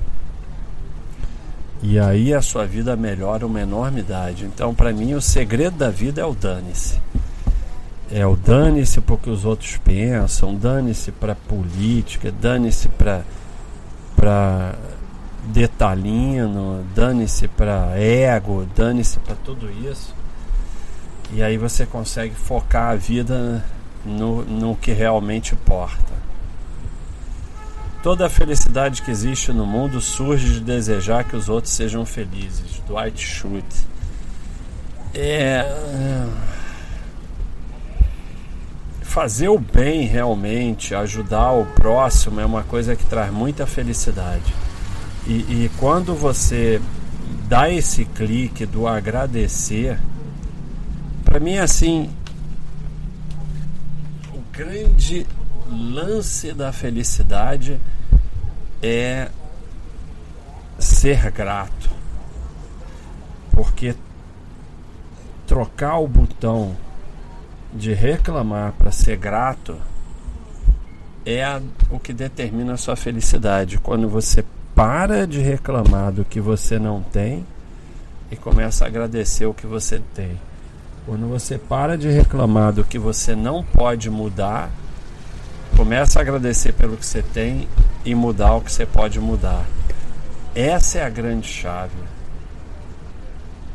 E 1.83 1.99
aí 1.99 2.33
a 2.33 2.41
sua 2.41 2.65
vida 2.65 2.95
melhora 2.95 3.45
uma 3.45 3.59
enormidade. 3.59 4.45
Então, 4.45 4.73
para 4.73 4.93
mim, 4.93 5.13
o 5.13 5.21
segredo 5.21 5.75
da 5.75 5.89
vida 5.89 6.21
é 6.21 6.25
o 6.25 6.33
dane-se. 6.33 7.01
É 8.09 8.25
o 8.25 8.37
dane-se 8.37 9.01
porque 9.01 9.29
os 9.29 9.43
outros 9.43 9.75
pensam, 9.75 10.55
dane-se 10.55 11.11
para 11.11 11.35
política, 11.35 12.31
dane-se 12.31 12.87
para 12.87 13.23
para 14.15 14.75
detalhino, 15.43 16.85
dane-se 16.95 17.47
para 17.49 17.91
ego, 17.97 18.65
dane-se 18.73 19.19
para 19.19 19.35
tudo 19.35 19.69
isso. 19.69 20.15
E 21.33 21.43
aí 21.43 21.57
você 21.57 21.85
consegue 21.85 22.35
focar 22.35 22.91
a 22.91 22.95
vida 22.95 23.63
no, 24.05 24.43
no 24.43 24.75
que 24.77 24.93
realmente 24.93 25.53
importa. 25.53 26.28
Toda 28.01 28.27
a 28.27 28.29
felicidade 28.29 29.01
que 29.01 29.11
existe 29.11 29.51
no 29.51 29.65
mundo 29.65 29.99
surge 29.99 30.53
de 30.53 30.59
desejar 30.61 31.25
que 31.25 31.35
os 31.35 31.49
outros 31.49 31.73
sejam 31.73 32.05
felizes. 32.05 32.81
Dwight 32.87 33.19
Schrute. 33.21 33.87
É, 35.13 35.65
é. 35.65 36.27
Fazer 39.01 39.49
o 39.49 39.59
bem 39.59 40.05
realmente, 40.05 40.95
ajudar 40.95 41.51
o 41.51 41.65
próximo 41.65 42.39
é 42.39 42.45
uma 42.45 42.63
coisa 42.63 42.95
que 42.95 43.03
traz 43.05 43.33
muita 43.33 43.67
felicidade. 43.67 44.53
E, 45.27 45.33
e 45.33 45.71
quando 45.77 46.15
você 46.15 46.79
dá 47.49 47.69
esse 47.69 48.05
clique 48.05 48.65
do 48.65 48.87
agradecer, 48.87 49.99
para 51.25 51.39
mim 51.39 51.57
assim, 51.57 52.09
o 54.33 54.39
grande 54.53 55.25
lance 55.69 56.53
da 56.53 56.71
felicidade 56.71 57.79
é 58.81 59.29
ser 60.77 61.31
grato. 61.31 61.89
Porque 63.51 63.95
trocar 65.45 65.97
o 65.97 66.07
botão 66.07 66.75
de 67.73 67.93
reclamar 67.93 68.73
para 68.73 68.91
ser 68.91 69.17
grato 69.17 69.77
é 71.25 71.43
a, 71.43 71.61
o 71.89 71.99
que 71.99 72.13
determina 72.13 72.73
a 72.73 72.77
sua 72.77 72.95
felicidade. 72.95 73.77
Quando 73.77 74.07
você 74.09 74.43
para 74.73 75.27
de 75.27 75.39
reclamar 75.39 76.11
do 76.11 76.23
que 76.23 76.39
você 76.39 76.79
não 76.79 77.01
tem 77.01 77.45
e 78.31 78.35
começa 78.35 78.85
a 78.85 78.87
agradecer 78.87 79.45
o 79.45 79.53
que 79.53 79.67
você 79.67 80.01
tem. 80.13 80.39
Quando 81.05 81.27
você 81.27 81.57
para 81.57 81.97
de 81.97 82.09
reclamar 82.09 82.71
do 82.71 82.83
que 82.83 82.99
você 82.99 83.35
não 83.35 83.63
pode 83.63 84.09
mudar, 84.09 84.69
começa 85.75 86.19
a 86.19 86.21
agradecer 86.21 86.73
pelo 86.73 86.97
que 86.97 87.05
você 87.05 87.21
tem 87.21 87.67
e 88.05 88.13
mudar 88.15 88.55
o 88.55 88.61
que 88.61 88.71
você 88.71 88.85
pode 88.85 89.19
mudar. 89.19 89.65
Essa 90.55 90.99
é 90.99 91.03
a 91.03 91.09
grande 91.09 91.47
chave. 91.47 91.95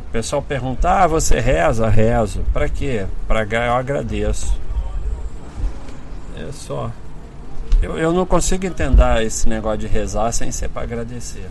O 0.08 0.12
pessoal 0.12 0.42
pergunta: 0.42 1.02
"Ah, 1.02 1.06
você 1.06 1.40
reza?" 1.40 1.88
Rezo. 1.88 2.44
Para 2.52 2.68
quê? 2.68 3.06
Para 3.26 3.42
eu 3.42 3.74
agradeço. 3.74 4.56
É 6.36 6.50
só. 6.52 6.90
Eu, 7.80 7.98
eu 7.98 8.12
não 8.12 8.24
consigo 8.24 8.66
entender 8.66 9.22
esse 9.22 9.48
negócio 9.48 9.78
de 9.78 9.86
rezar 9.86 10.32
sem 10.32 10.50
ser 10.50 10.68
para 10.68 10.82
agradecer. 10.82 11.48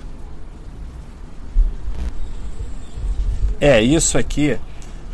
É, 3.61 3.81
isso 3.81 4.17
aqui 4.17 4.59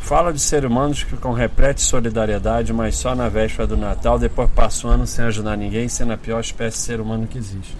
fala 0.09 0.33
de 0.33 0.39
ser 0.39 0.65
humanos 0.65 1.03
que 1.03 1.11
ficam 1.11 1.31
repletos 1.33 1.83
de 1.83 1.89
solidariedade, 1.91 2.73
mas 2.73 2.95
só 2.95 3.13
na 3.13 3.29
véspera 3.29 3.67
do 3.67 3.77
Natal, 3.77 4.17
depois 4.17 4.49
passa 4.49 4.87
o 4.87 4.89
ano 4.89 5.05
sem 5.05 5.23
ajudar 5.25 5.55
ninguém, 5.55 5.87
sendo 5.87 6.11
a 6.13 6.17
pior 6.17 6.39
espécie 6.39 6.77
de 6.77 6.83
ser 6.83 6.99
humano 6.99 7.27
que 7.27 7.37
existe. 7.37 7.77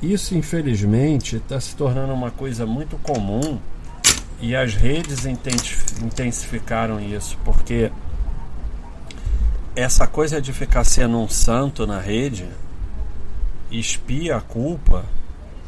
Isso, 0.00 0.36
infelizmente, 0.36 1.38
está 1.38 1.58
se 1.58 1.74
tornando 1.74 2.12
uma 2.12 2.30
coisa 2.30 2.64
muito 2.66 2.96
comum 2.98 3.58
e 4.40 4.54
as 4.54 4.76
redes 4.76 5.26
intensificaram 6.00 7.00
isso, 7.00 7.36
porque 7.44 7.90
essa 9.74 10.06
coisa 10.06 10.40
de 10.40 10.52
ficar 10.52 10.84
sendo 10.84 11.18
um 11.18 11.28
santo 11.28 11.84
na 11.84 11.98
rede 11.98 12.48
espia 13.72 14.36
a 14.36 14.40
culpa 14.40 15.04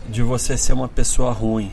de 0.08 0.22
você 0.22 0.56
ser 0.56 0.74
uma 0.74 0.86
pessoa 0.86 1.32
ruim. 1.32 1.72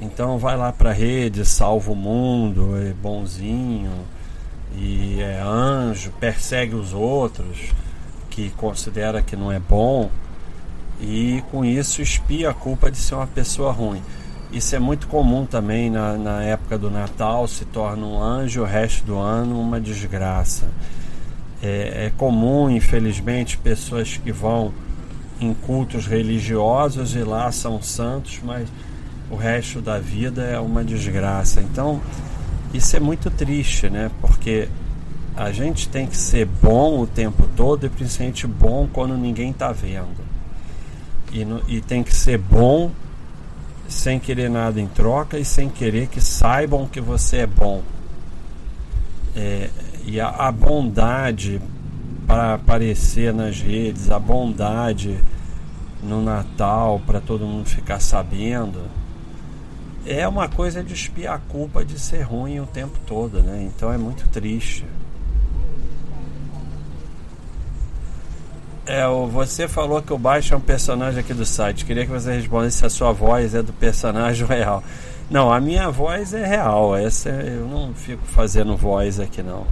Então 0.00 0.38
vai 0.38 0.56
lá 0.56 0.72
para 0.72 0.90
a 0.90 0.92
rede, 0.92 1.44
salva 1.44 1.92
o 1.92 1.96
mundo, 1.96 2.76
é 2.76 2.92
bonzinho 2.92 3.92
e 4.74 5.20
é 5.20 5.40
anjo, 5.40 6.12
persegue 6.18 6.74
os 6.74 6.92
outros 6.92 7.72
que 8.30 8.50
considera 8.50 9.22
que 9.22 9.36
não 9.36 9.52
é 9.52 9.60
bom 9.60 10.10
e 11.00 11.42
com 11.50 11.64
isso 11.64 12.00
espia 12.00 12.50
a 12.50 12.54
culpa 12.54 12.90
de 12.90 12.96
ser 12.96 13.14
uma 13.14 13.26
pessoa 13.26 13.72
ruim. 13.72 14.02
Isso 14.52 14.76
é 14.76 14.78
muito 14.78 15.06
comum 15.06 15.46
também 15.46 15.90
na, 15.90 16.16
na 16.16 16.42
época 16.42 16.76
do 16.76 16.90
Natal, 16.90 17.48
se 17.48 17.64
torna 17.64 18.04
um 18.04 18.22
anjo, 18.22 18.60
o 18.60 18.66
resto 18.66 19.04
do 19.04 19.16
ano 19.16 19.58
uma 19.58 19.80
desgraça. 19.80 20.68
É, 21.62 22.06
é 22.06 22.12
comum, 22.16 22.68
infelizmente, 22.68 23.56
pessoas 23.56 24.16
que 24.16 24.30
vão 24.30 24.72
em 25.40 25.54
cultos 25.54 26.06
religiosos 26.06 27.14
e 27.14 27.20
lá 27.20 27.50
são 27.50 27.82
santos, 27.82 28.40
mas 28.42 28.68
o 29.32 29.36
resto 29.36 29.80
da 29.80 29.98
vida 29.98 30.42
é 30.42 30.60
uma 30.60 30.84
desgraça. 30.84 31.62
Então, 31.62 32.02
isso 32.74 32.94
é 32.94 33.00
muito 33.00 33.30
triste, 33.30 33.88
né? 33.88 34.10
Porque 34.20 34.68
a 35.34 35.50
gente 35.50 35.88
tem 35.88 36.06
que 36.06 36.16
ser 36.16 36.44
bom 36.44 37.00
o 37.00 37.06
tempo 37.06 37.48
todo 37.56 37.86
e 37.86 37.88
principalmente 37.88 38.46
bom 38.46 38.86
quando 38.92 39.16
ninguém 39.16 39.50
está 39.50 39.72
vendo. 39.72 40.20
E, 41.32 41.46
no, 41.46 41.62
e 41.66 41.80
tem 41.80 42.02
que 42.02 42.14
ser 42.14 42.36
bom 42.36 42.90
sem 43.88 44.20
querer 44.20 44.50
nada 44.50 44.78
em 44.78 44.86
troca 44.86 45.38
e 45.38 45.46
sem 45.46 45.70
querer 45.70 46.08
que 46.08 46.20
saibam 46.20 46.86
que 46.86 47.00
você 47.00 47.38
é 47.38 47.46
bom. 47.46 47.82
É, 49.34 49.70
e 50.04 50.20
a, 50.20 50.28
a 50.28 50.52
bondade 50.52 51.58
para 52.26 52.54
aparecer 52.54 53.32
nas 53.32 53.58
redes, 53.62 54.10
a 54.10 54.18
bondade 54.18 55.18
no 56.02 56.22
Natal 56.22 57.00
para 57.06 57.18
todo 57.18 57.46
mundo 57.46 57.66
ficar 57.66 57.98
sabendo, 57.98 58.80
é 60.06 60.26
uma 60.26 60.48
coisa 60.48 60.82
de 60.82 60.94
espiar 60.94 61.36
a 61.36 61.38
culpa 61.38 61.84
de 61.84 61.98
ser 61.98 62.22
ruim 62.22 62.60
o 62.60 62.66
tempo 62.66 62.98
todo, 63.06 63.42
né? 63.42 63.62
Então 63.62 63.92
é 63.92 63.96
muito 63.96 64.28
triste. 64.28 64.84
É, 68.84 69.06
você 69.30 69.68
falou 69.68 70.02
que 70.02 70.12
o 70.12 70.18
Baixo 70.18 70.54
é 70.54 70.56
um 70.56 70.60
personagem 70.60 71.20
aqui 71.20 71.32
do 71.32 71.46
site. 71.46 71.84
Queria 71.84 72.04
que 72.04 72.10
você 72.10 72.32
respondesse 72.32 72.78
se 72.78 72.86
a 72.86 72.90
sua 72.90 73.12
voz 73.12 73.54
é 73.54 73.62
do 73.62 73.72
personagem 73.72 74.44
real. 74.48 74.82
Não, 75.30 75.52
a 75.52 75.60
minha 75.60 75.88
voz 75.88 76.34
é 76.34 76.44
real. 76.44 76.96
Essa 76.96 77.30
eu 77.30 77.66
não 77.66 77.94
fico 77.94 78.24
fazendo 78.26 78.76
voz 78.76 79.20
aqui 79.20 79.42
não. 79.42 79.66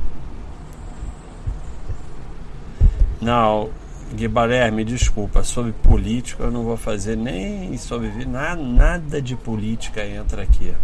Não, 3.21 3.69
Guibaré, 4.13 4.71
me 4.71 4.85
desculpa, 4.85 5.45
sobre 5.45 5.73
política 5.73 6.45
eu 6.45 6.51
não 6.51 6.65
vou 6.65 6.77
fazer 6.77 7.17
nem 7.17 7.77
sobre 7.77 8.11
nada 8.27 9.23
de 9.23 9.37
política 9.37 10.05
entra 10.05 10.43
aqui. 10.43 10.75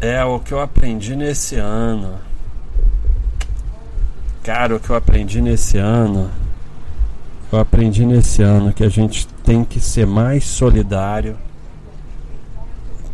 É 0.00 0.22
o 0.24 0.38
que 0.38 0.52
eu 0.52 0.60
aprendi 0.60 1.16
nesse 1.16 1.56
ano. 1.56 2.18
Cara, 4.42 4.76
o 4.76 4.80
que 4.80 4.90
eu 4.90 4.96
aprendi 4.96 5.40
nesse 5.40 5.78
ano, 5.78 6.30
eu 7.50 7.58
aprendi 7.58 8.04
nesse 8.04 8.42
ano 8.42 8.72
que 8.72 8.84
a 8.84 8.88
gente 8.88 9.26
tem 9.42 9.64
que 9.64 9.80
ser 9.80 10.06
mais 10.06 10.44
solidário, 10.44 11.36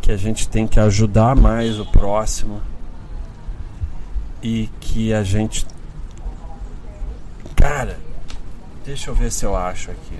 que 0.00 0.10
a 0.10 0.16
gente 0.16 0.48
tem 0.48 0.66
que 0.66 0.80
ajudar 0.80 1.36
mais 1.36 1.78
o 1.78 1.86
próximo 1.86 2.60
e 4.42 4.68
que 4.80 5.14
a 5.14 5.22
gente. 5.22 5.64
Cara, 7.62 7.96
deixa 8.84 9.08
eu 9.08 9.14
ver 9.14 9.30
se 9.30 9.44
eu 9.44 9.54
acho 9.54 9.92
aqui. 9.92 10.18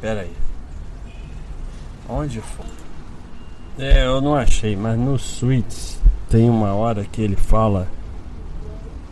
Pera 0.00 0.20
aí. 0.20 0.32
Onde 2.08 2.40
foi? 2.40 2.66
É, 3.84 4.06
eu 4.06 4.20
não 4.20 4.36
achei, 4.36 4.76
mas 4.76 4.96
no 4.96 5.18
Suites 5.18 5.98
tem 6.30 6.48
uma 6.48 6.72
hora 6.72 7.04
que 7.04 7.20
ele 7.20 7.34
fala 7.34 7.88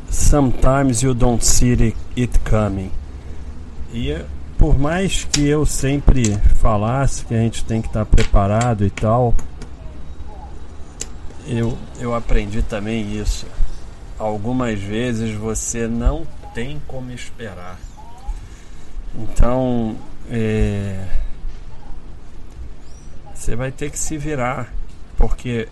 Sometimes 0.08 1.02
you 1.02 1.12
don't 1.12 1.44
see 1.44 1.92
it 2.16 2.38
coming. 2.48 2.92
E 3.92 4.16
por 4.56 4.78
mais 4.78 5.24
que 5.24 5.44
eu 5.48 5.66
sempre 5.66 6.22
falasse 6.54 7.24
que 7.24 7.34
a 7.34 7.38
gente 7.38 7.64
tem 7.64 7.82
que 7.82 7.88
estar 7.88 8.06
preparado 8.06 8.86
e 8.86 8.90
tal, 8.90 9.34
eu, 11.48 11.76
eu 11.98 12.14
aprendi 12.14 12.62
também 12.62 13.12
isso. 13.20 13.44
Algumas 14.16 14.78
vezes 14.78 15.34
você 15.34 15.88
não 15.88 16.24
tem 16.54 16.80
como 16.86 17.10
esperar. 17.12 17.78
Então, 19.14 19.96
é, 20.30 21.04
você 23.34 23.56
vai 23.56 23.72
ter 23.72 23.90
que 23.90 23.98
se 23.98 24.16
virar, 24.16 24.72
porque 25.16 25.68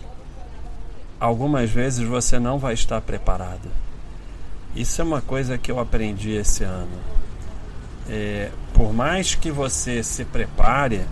algumas 1.21 1.71
vezes 1.71 2.07
você 2.07 2.39
não 2.39 2.59
vai 2.59 2.75
estar 2.75 3.01
preparado. 3.01 3.69
Isso 4.75 5.01
é 5.01 5.05
uma 5.05 5.21
coisa 5.21 5.59
que 5.59 5.71
eu 5.71 5.79
aprendi 5.79 6.33
esse 6.33 6.65
ano. 6.65 6.99
É, 8.09 8.51
por 8.73 8.93
mais 8.93 9.35
que 9.35 9.51
você 9.51 10.03
se 10.03 10.25
prepare, 10.25 11.05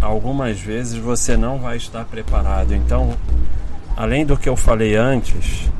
algumas 0.00 0.60
vezes 0.60 0.98
você 0.98 1.36
não 1.36 1.58
vai 1.58 1.76
estar 1.76 2.04
preparado. 2.04 2.74
Então, 2.74 3.16
além 3.96 4.24
do 4.24 4.36
que 4.36 4.48
eu 4.48 4.56
falei 4.56 4.96
antes, 4.96 5.70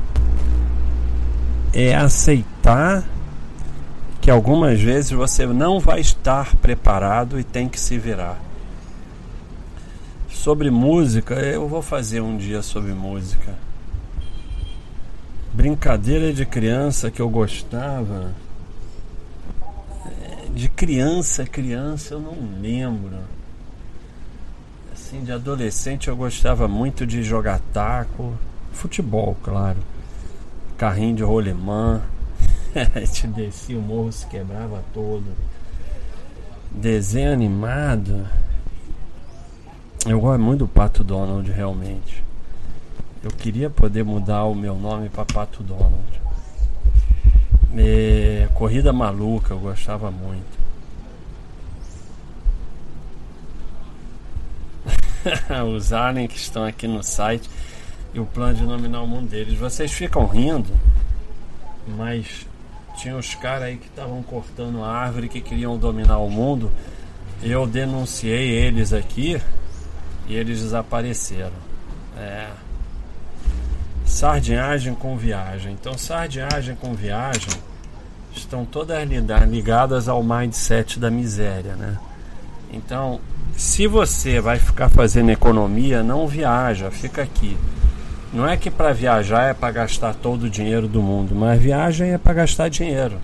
é 1.73 1.95
aceitar 1.95 3.03
que 4.19 4.29
algumas 4.29 4.79
vezes 4.79 5.11
você 5.11 5.45
não 5.45 5.79
vai 5.79 5.99
estar 5.99 6.55
preparado 6.57 7.39
e 7.39 7.43
tem 7.43 7.67
que 7.67 7.79
se 7.79 7.97
virar. 7.97 8.39
Sobre 10.29 10.69
música, 10.69 11.35
eu 11.35 11.67
vou 11.67 11.81
fazer 11.81 12.21
um 12.21 12.37
dia 12.37 12.61
sobre 12.61 12.93
música 12.93 13.55
brincadeira 15.53 16.33
de 16.33 16.45
criança 16.45 17.11
que 17.11 17.21
eu 17.21 17.29
gostava. 17.29 18.33
É, 20.05 20.47
de 20.53 20.69
criança, 20.69 21.45
criança, 21.45 22.13
eu 22.13 22.19
não 22.19 22.35
lembro. 22.61 23.17
Assim, 24.93 25.23
de 25.23 25.31
adolescente 25.31 26.07
eu 26.07 26.15
gostava 26.15 26.67
muito 26.67 27.05
de 27.05 27.23
jogar 27.23 27.59
taco, 27.73 28.33
futebol, 28.71 29.37
claro. 29.43 29.77
Carrinho 30.81 31.15
de 31.15 31.21
rolemã. 31.21 32.01
A 32.73 32.99
gente 33.05 33.27
descia 33.27 33.77
o 33.77 33.81
morro, 33.83 34.11
se 34.11 34.25
quebrava 34.25 34.83
todo. 34.91 35.25
Desenho 36.71 37.31
animado. 37.31 38.27
Eu 40.07 40.19
gosto 40.19 40.41
muito 40.41 40.59
do 40.65 40.67
Pato 40.67 41.03
Donald, 41.03 41.51
realmente. 41.51 42.23
Eu 43.21 43.29
queria 43.29 43.69
poder 43.69 44.03
mudar 44.03 44.45
o 44.45 44.55
meu 44.55 44.73
nome 44.73 45.07
para 45.07 45.23
Pato 45.23 45.61
Donald. 45.61 46.19
É, 47.77 48.49
corrida 48.55 48.91
maluca, 48.91 49.53
eu 49.53 49.59
gostava 49.59 50.09
muito. 50.09 50.59
Os 55.77 55.93
aliens 55.93 56.31
que 56.31 56.39
estão 56.39 56.65
aqui 56.65 56.87
no 56.87 57.03
site 57.03 57.47
e 58.13 58.19
o 58.19 58.25
plano 58.25 58.55
de 58.55 58.63
nominar 58.63 59.01
o 59.01 59.07
mundo 59.07 59.29
deles. 59.29 59.57
Vocês 59.57 59.91
ficam 59.91 60.25
rindo, 60.25 60.69
mas 61.87 62.45
tinha 62.97 63.15
os 63.15 63.33
caras 63.35 63.63
aí 63.63 63.77
que 63.77 63.87
estavam 63.87 64.21
cortando 64.23 64.83
a 64.83 64.91
árvore 64.91 65.29
que 65.29 65.41
queriam 65.41 65.77
dominar 65.77 66.17
o 66.17 66.29
mundo. 66.29 66.71
Eu 67.41 67.65
denunciei 67.65 68.51
eles 68.51 68.93
aqui 68.93 69.41
e 70.27 70.35
eles 70.35 70.61
desapareceram. 70.61 71.71
É. 72.17 72.49
Sardinhagem 74.05 74.93
com 74.93 75.17
viagem. 75.17 75.73
Então, 75.73 75.97
sardinhagem 75.97 76.75
com 76.75 76.93
viagem 76.93 77.49
estão 78.35 78.65
todas 78.65 78.97
ligadas 79.49 80.07
ao 80.07 80.21
mindset 80.23 80.99
da 80.99 81.09
miséria, 81.09 81.75
né? 81.75 81.97
Então, 82.71 83.19
se 83.57 83.87
você 83.87 84.39
vai 84.39 84.59
ficar 84.59 84.89
fazendo 84.89 85.29
economia, 85.29 86.03
não 86.03 86.27
viaja, 86.27 86.89
fica 86.91 87.21
aqui. 87.21 87.57
Não 88.33 88.47
é 88.47 88.55
que 88.55 88.71
para 88.71 88.93
viajar 88.93 89.49
é 89.49 89.53
para 89.53 89.71
gastar 89.71 90.15
todo 90.15 90.43
o 90.43 90.49
dinheiro 90.49 90.87
do 90.87 91.01
mundo, 91.01 91.35
mas 91.35 91.61
viagem 91.61 92.13
é 92.13 92.17
para 92.17 92.33
gastar 92.33 92.69
dinheiro. 92.69 93.17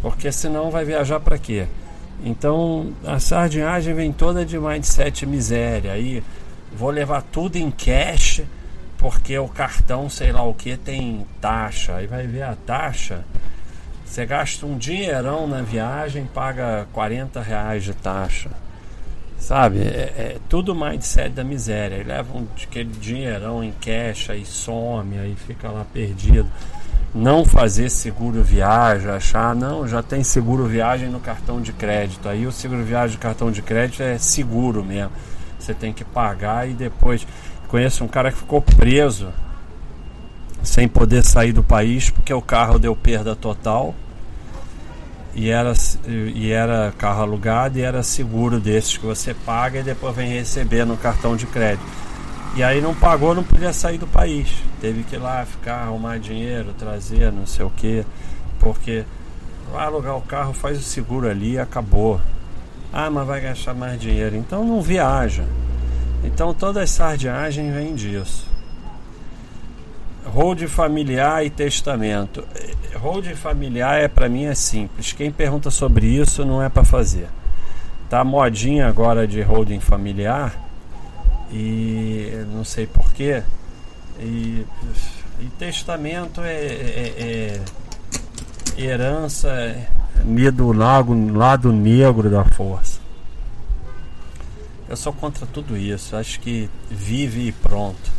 Porque 0.00 0.30
senão 0.30 0.70
vai 0.70 0.84
viajar 0.84 1.18
para 1.18 1.36
quê? 1.36 1.66
Então, 2.22 2.92
a 3.04 3.18
sardinhagem 3.18 3.92
vem 3.94 4.12
toda 4.12 4.44
de 4.44 4.58
mindset 4.58 5.26
miséria. 5.26 5.92
Aí, 5.92 6.22
vou 6.72 6.90
levar 6.90 7.22
tudo 7.22 7.56
em 7.56 7.70
cash 7.70 8.42
porque 9.00 9.38
o 9.38 9.48
cartão, 9.48 10.10
sei 10.10 10.30
lá 10.30 10.42
o 10.42 10.52
que, 10.52 10.76
tem 10.76 11.26
taxa. 11.40 11.96
Aí 11.96 12.06
vai 12.06 12.26
ver 12.26 12.42
a 12.42 12.54
taxa. 12.54 13.24
Você 14.04 14.26
gasta 14.26 14.66
um 14.66 14.76
dinheirão 14.76 15.46
na 15.46 15.62
viagem, 15.62 16.26
paga 16.26 16.86
40 16.92 17.40
reais 17.40 17.82
de 17.82 17.94
taxa. 17.94 18.50
Sabe? 19.40 19.80
É, 19.80 20.12
é 20.16 20.36
tudo 20.48 20.74
mindset 20.74 21.30
da 21.30 21.42
miséria. 21.42 21.96
Aí 21.96 22.04
leva 22.04 22.36
um, 22.36 22.46
aquele 22.62 22.90
dinheirão 22.90 23.64
em 23.64 23.72
cash, 23.72 24.30
aí 24.30 24.44
some, 24.44 25.18
aí 25.18 25.34
fica 25.34 25.68
lá 25.70 25.84
perdido. 25.92 26.48
Não 27.12 27.44
fazer 27.44 27.90
seguro 27.90 28.40
viagem, 28.42 29.10
achar, 29.10 29.56
não, 29.56 29.88
já 29.88 30.00
tem 30.00 30.22
seguro 30.22 30.66
viagem 30.66 31.08
no 31.08 31.18
cartão 31.18 31.60
de 31.60 31.72
crédito. 31.72 32.28
Aí 32.28 32.46
o 32.46 32.52
seguro 32.52 32.84
viagem 32.84 33.16
do 33.16 33.20
cartão 33.20 33.50
de 33.50 33.62
crédito 33.62 34.02
é 34.02 34.18
seguro 34.18 34.84
mesmo. 34.84 35.10
Você 35.58 35.74
tem 35.74 35.92
que 35.92 36.04
pagar 36.04 36.68
e 36.68 36.74
depois. 36.74 37.26
Conheço 37.66 38.04
um 38.04 38.08
cara 38.08 38.30
que 38.30 38.38
ficou 38.38 38.60
preso 38.60 39.30
sem 40.62 40.86
poder 40.86 41.24
sair 41.24 41.52
do 41.52 41.62
país 41.62 42.10
porque 42.10 42.32
o 42.32 42.42
carro 42.42 42.78
deu 42.78 42.94
perda 42.94 43.34
total 43.34 43.94
e 45.40 45.48
era, 45.48 45.72
e 46.06 46.52
era 46.52 46.92
carro 46.98 47.22
alugado 47.22 47.78
e 47.78 47.82
era 47.82 48.02
seguro 48.02 48.60
desses 48.60 48.98
que 48.98 49.06
você 49.06 49.32
paga 49.32 49.80
e 49.80 49.82
depois 49.82 50.14
vem 50.14 50.28
receber 50.28 50.84
no 50.84 50.98
cartão 50.98 51.34
de 51.34 51.46
crédito. 51.46 51.82
E 52.54 52.62
aí 52.62 52.78
não 52.78 52.94
pagou, 52.94 53.34
não 53.34 53.42
podia 53.42 53.72
sair 53.72 53.96
do 53.96 54.06
país. 54.06 54.52
Teve 54.82 55.02
que 55.02 55.16
ir 55.16 55.18
lá 55.18 55.46
ficar, 55.46 55.76
arrumar 55.76 56.18
dinheiro, 56.18 56.74
trazer, 56.78 57.32
não 57.32 57.46
sei 57.46 57.64
o 57.64 57.70
que, 57.70 58.04
porque 58.58 59.06
vai 59.72 59.86
alugar 59.86 60.14
o 60.14 60.20
carro, 60.20 60.52
faz 60.52 60.78
o 60.78 60.82
seguro 60.82 61.26
ali 61.26 61.52
e 61.52 61.58
acabou. 61.58 62.20
Ah, 62.92 63.08
mas 63.08 63.26
vai 63.26 63.40
gastar 63.40 63.72
mais 63.72 63.98
dinheiro. 63.98 64.36
Então 64.36 64.62
não 64.62 64.82
viaja. 64.82 65.46
Então 66.22 66.52
toda 66.52 66.82
essa 66.82 66.96
sardinhagem 66.96 67.72
vem 67.72 67.94
disso. 67.94 68.46
Hold 70.26 70.66
familiar 70.66 71.46
e 71.46 71.48
testamento. 71.48 72.44
Hold 72.96 73.26
familiar 73.34 74.00
é 74.00 74.08
para 74.08 74.28
mim 74.28 74.44
é 74.44 74.54
simples. 74.54 75.12
Quem 75.12 75.30
pergunta 75.30 75.70
sobre 75.70 76.06
isso 76.06 76.44
não 76.44 76.62
é 76.62 76.68
para 76.68 76.84
fazer. 76.84 77.28
Tá 78.08 78.24
modinha 78.24 78.88
agora 78.88 79.26
de 79.26 79.40
holding 79.40 79.80
familiar 79.80 80.54
e 81.52 82.44
não 82.52 82.64
sei 82.64 82.86
porquê. 82.86 83.42
E, 84.18 84.66
e 85.40 85.44
testamento 85.58 86.42
é, 86.42 86.54
é, 86.54 87.60
é 88.76 88.82
herança 88.82 89.48
é, 89.48 89.88
do 90.52 90.72
lago, 90.72 91.14
lado 91.32 91.72
negro 91.72 92.28
da 92.28 92.44
força. 92.44 93.00
Eu 94.88 94.96
sou 94.96 95.12
contra 95.12 95.46
tudo 95.46 95.76
isso. 95.76 96.16
Acho 96.16 96.40
que 96.40 96.68
vive 96.90 97.46
e 97.46 97.52
pronto. 97.52 98.10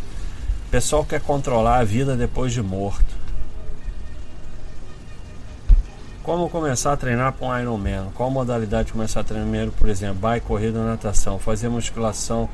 O 0.68 0.72
pessoal 0.72 1.04
quer 1.04 1.20
controlar 1.20 1.80
a 1.80 1.84
vida 1.84 2.16
depois 2.16 2.54
de 2.54 2.62
morto. 2.62 3.21
Como 6.24 6.50
começar 6.50 6.94
a 6.94 6.98
treinar 6.98 7.34
para 7.34 7.48
um 7.48 7.60
Ironman? 7.60 8.12
Qual 8.14 8.30
modalidade 8.30 8.92
começar 8.92 9.22
a 9.22 9.24
treinar 9.24 9.48
primeiro, 9.48 9.72
por 9.72 9.90
exemplo? 9.90 10.20
Bike, 10.20 10.46
corrida, 10.46 10.84
natação, 10.84 11.40
fazer 11.40 11.68
musculação. 11.68 12.48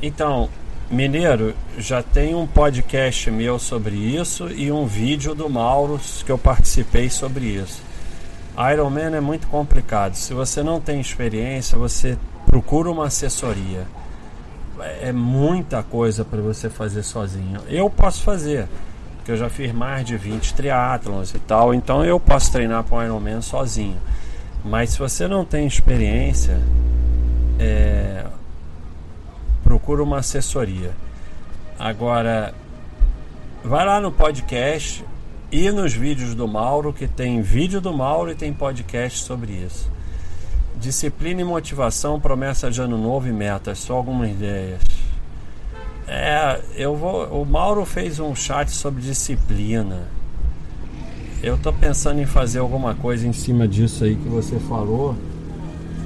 Então, 0.00 0.48
Mineiro, 0.90 1.54
já 1.76 2.02
tem 2.02 2.34
um 2.34 2.46
podcast 2.46 3.30
meu 3.30 3.58
sobre 3.58 3.94
isso 3.94 4.48
e 4.48 4.72
um 4.72 4.86
vídeo 4.86 5.34
do 5.34 5.50
Mauro 5.50 6.00
que 6.24 6.32
eu 6.32 6.38
participei 6.38 7.10
sobre 7.10 7.44
isso. 7.44 7.82
Ironman 8.72 9.14
é 9.14 9.20
muito 9.20 9.46
complicado. 9.48 10.14
Se 10.14 10.32
você 10.32 10.62
não 10.62 10.80
tem 10.80 10.98
experiência, 10.98 11.76
você 11.76 12.16
procura 12.46 12.90
uma 12.90 13.08
assessoria. 13.08 13.86
É 15.02 15.12
muita 15.12 15.82
coisa 15.82 16.24
para 16.24 16.40
você 16.40 16.70
fazer 16.70 17.02
sozinho. 17.02 17.60
Eu 17.68 17.90
posso 17.90 18.22
fazer, 18.22 18.66
porque 19.26 19.32
eu 19.32 19.36
já 19.38 19.50
fiz 19.50 19.72
mais 19.72 20.06
de 20.06 20.16
20 20.16 20.54
triatlons 20.54 21.34
e 21.34 21.40
tal, 21.40 21.74
então 21.74 22.04
eu 22.04 22.20
posso 22.20 22.52
treinar 22.52 22.84
para 22.84 22.98
um 22.98 23.02
Ironman 23.02 23.42
sozinho. 23.42 23.96
Mas 24.64 24.90
se 24.90 25.00
você 25.00 25.26
não 25.26 25.44
tem 25.44 25.66
experiência, 25.66 26.62
é, 27.58 28.24
procura 29.64 30.00
uma 30.00 30.18
assessoria. 30.18 30.92
Agora, 31.76 32.54
vai 33.64 33.84
lá 33.84 34.00
no 34.00 34.12
podcast 34.12 35.04
e 35.50 35.72
nos 35.72 35.92
vídeos 35.92 36.32
do 36.32 36.46
Mauro, 36.46 36.92
que 36.92 37.08
tem 37.08 37.42
vídeo 37.42 37.80
do 37.80 37.92
Mauro 37.92 38.30
e 38.30 38.36
tem 38.36 38.52
podcast 38.52 39.24
sobre 39.24 39.54
isso. 39.54 39.90
Disciplina 40.76 41.40
e 41.40 41.44
motivação, 41.44 42.20
promessa 42.20 42.70
de 42.70 42.80
ano 42.80 42.96
novo 42.96 43.26
e 43.26 43.32
metas, 43.32 43.80
só 43.80 43.94
algumas 43.94 44.30
ideias. 44.30 44.95
É, 46.08 46.60
eu 46.76 46.94
vou. 46.96 47.42
O 47.42 47.44
Mauro 47.44 47.84
fez 47.84 48.20
um 48.20 48.34
chat 48.34 48.70
sobre 48.70 49.02
disciplina. 49.02 50.08
Eu 51.42 51.58
tô 51.58 51.72
pensando 51.72 52.20
em 52.20 52.26
fazer 52.26 52.60
alguma 52.60 52.94
coisa 52.94 53.26
em 53.26 53.32
cima 53.32 53.66
disso 53.66 54.04
aí 54.04 54.16
que 54.16 54.28
você 54.28 54.58
falou. 54.58 55.16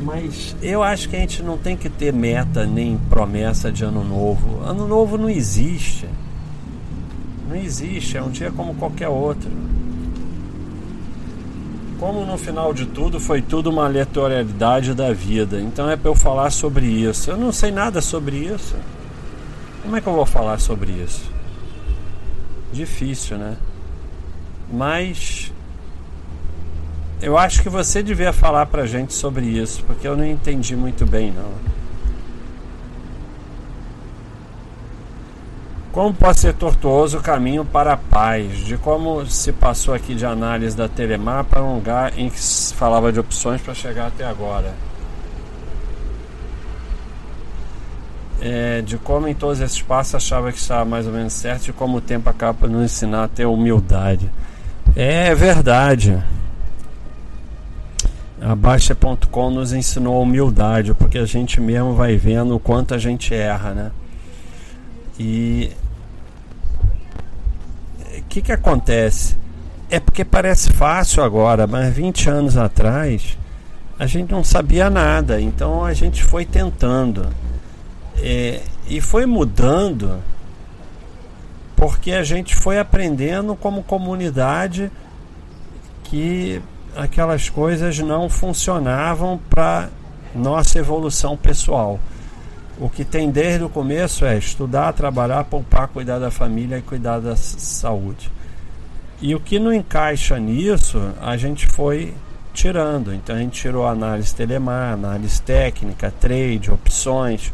Mas 0.02 0.56
eu 0.62 0.82
acho 0.82 1.08
que 1.08 1.16
a 1.16 1.20
gente 1.20 1.42
não 1.42 1.58
tem 1.58 1.76
que 1.76 1.90
ter 1.90 2.12
meta 2.12 2.64
nem 2.64 2.96
promessa 2.96 3.70
de 3.70 3.84
ano 3.84 4.02
novo. 4.02 4.60
Ano 4.64 4.88
novo 4.88 5.18
não 5.18 5.28
existe. 5.28 6.08
Não 7.48 7.56
existe, 7.56 8.16
é 8.16 8.22
um 8.22 8.30
dia 8.30 8.50
como 8.50 8.74
qualquer 8.74 9.08
outro. 9.08 9.50
Como 11.98 12.24
no 12.24 12.38
final 12.38 12.72
de 12.72 12.86
tudo 12.86 13.20
foi 13.20 13.42
tudo 13.42 13.68
uma 13.68 13.84
aleatoriedade 13.84 14.94
da 14.94 15.12
vida, 15.12 15.60
então 15.60 15.90
é 15.90 15.96
para 15.96 16.10
eu 16.10 16.14
falar 16.14 16.50
sobre 16.50 16.86
isso. 16.86 17.30
Eu 17.30 17.36
não 17.36 17.52
sei 17.52 17.70
nada 17.70 18.00
sobre 18.00 18.36
isso. 18.36 18.74
Como 19.82 19.96
é 19.96 20.00
que 20.00 20.06
eu 20.06 20.12
vou 20.12 20.26
falar 20.26 20.58
sobre 20.58 20.92
isso? 20.92 21.30
Difícil, 22.72 23.38
né? 23.38 23.56
Mas 24.72 25.52
eu 27.20 27.36
acho 27.36 27.62
que 27.62 27.68
você 27.68 28.02
devia 28.02 28.32
falar 28.32 28.66
pra 28.66 28.86
gente 28.86 29.12
sobre 29.12 29.44
isso, 29.46 29.82
porque 29.84 30.06
eu 30.06 30.16
não 30.16 30.24
entendi 30.24 30.76
muito 30.76 31.04
bem 31.04 31.32
não. 31.32 31.50
Como 35.92 36.14
pode 36.14 36.38
ser 36.38 36.54
tortuoso 36.54 37.18
o 37.18 37.22
caminho 37.22 37.64
para 37.64 37.94
a 37.94 37.96
paz? 37.96 38.58
De 38.58 38.76
como 38.76 39.26
se 39.26 39.52
passou 39.52 39.92
aqui 39.92 40.14
de 40.14 40.24
análise 40.24 40.76
da 40.76 40.88
Telemar 40.88 41.44
para 41.44 41.64
um 41.64 41.74
lugar 41.74 42.16
em 42.16 42.30
que 42.30 42.40
se 42.40 42.72
falava 42.72 43.10
de 43.12 43.18
opções 43.18 43.60
para 43.60 43.74
chegar 43.74 44.06
até 44.06 44.24
agora? 44.24 44.72
É, 48.40 48.80
de 48.80 48.96
como 48.96 49.28
em 49.28 49.34
todos 49.34 49.60
esses 49.60 49.82
passos 49.82 50.14
achava 50.14 50.50
que 50.50 50.58
estava 50.58 50.84
mais 50.84 51.06
ou 51.06 51.12
menos 51.12 51.34
certo 51.34 51.68
e 51.68 51.72
como 51.72 51.98
o 51.98 52.00
tempo 52.00 52.30
acaba 52.30 52.66
nos 52.66 52.84
ensinar 52.84 53.24
a 53.24 53.28
ter 53.28 53.44
humildade. 53.44 54.30
É 54.96 55.34
verdade. 55.34 56.22
A 58.40 58.54
Baixa.com 58.54 59.50
nos 59.50 59.74
ensinou 59.74 60.16
a 60.16 60.20
humildade, 60.20 60.94
porque 60.94 61.18
a 61.18 61.26
gente 61.26 61.60
mesmo 61.60 61.94
vai 61.94 62.16
vendo 62.16 62.56
o 62.56 62.58
quanto 62.58 62.94
a 62.94 62.98
gente 62.98 63.34
erra, 63.34 63.74
né? 63.74 63.90
E 65.18 65.70
o 68.16 68.22
que, 68.22 68.40
que 68.40 68.52
acontece? 68.52 69.36
É 69.90 70.00
porque 70.00 70.24
parece 70.24 70.72
fácil 70.72 71.22
agora, 71.22 71.66
mas 71.66 71.94
20 71.94 72.30
anos 72.30 72.56
atrás 72.56 73.36
a 73.98 74.06
gente 74.06 74.30
não 74.30 74.42
sabia 74.42 74.88
nada, 74.88 75.38
então 75.38 75.84
a 75.84 75.92
gente 75.92 76.24
foi 76.24 76.46
tentando 76.46 77.28
é, 78.18 78.62
e 78.88 79.00
foi 79.00 79.26
mudando 79.26 80.22
porque 81.76 82.12
a 82.12 82.22
gente 82.22 82.54
foi 82.54 82.78
aprendendo 82.78 83.56
como 83.56 83.82
comunidade 83.82 84.90
que 86.04 86.60
aquelas 86.94 87.48
coisas 87.48 87.98
não 88.00 88.28
funcionavam 88.28 89.40
para 89.48 89.88
nossa 90.34 90.78
evolução 90.78 91.36
pessoal. 91.36 91.98
O 92.78 92.88
que 92.88 93.04
tem 93.04 93.30
desde 93.30 93.64
o 93.64 93.68
começo 93.68 94.24
é 94.24 94.36
estudar, 94.36 94.92
trabalhar, 94.92 95.44
poupar, 95.44 95.88
cuidar 95.88 96.18
da 96.18 96.30
família 96.30 96.78
e 96.78 96.82
cuidar 96.82 97.18
da 97.18 97.36
saúde. 97.36 98.30
E 99.20 99.34
o 99.34 99.40
que 99.40 99.58
não 99.58 99.72
encaixa 99.72 100.38
nisso, 100.38 100.98
a 101.20 101.36
gente 101.36 101.66
foi 101.66 102.14
tirando. 102.52 103.14
Então 103.14 103.36
a 103.36 103.38
gente 103.38 103.60
tirou 103.60 103.86
análise 103.86 104.34
telemar, 104.34 104.94
análise 104.94 105.40
técnica, 105.42 106.12
trade, 106.20 106.70
opções, 106.70 107.52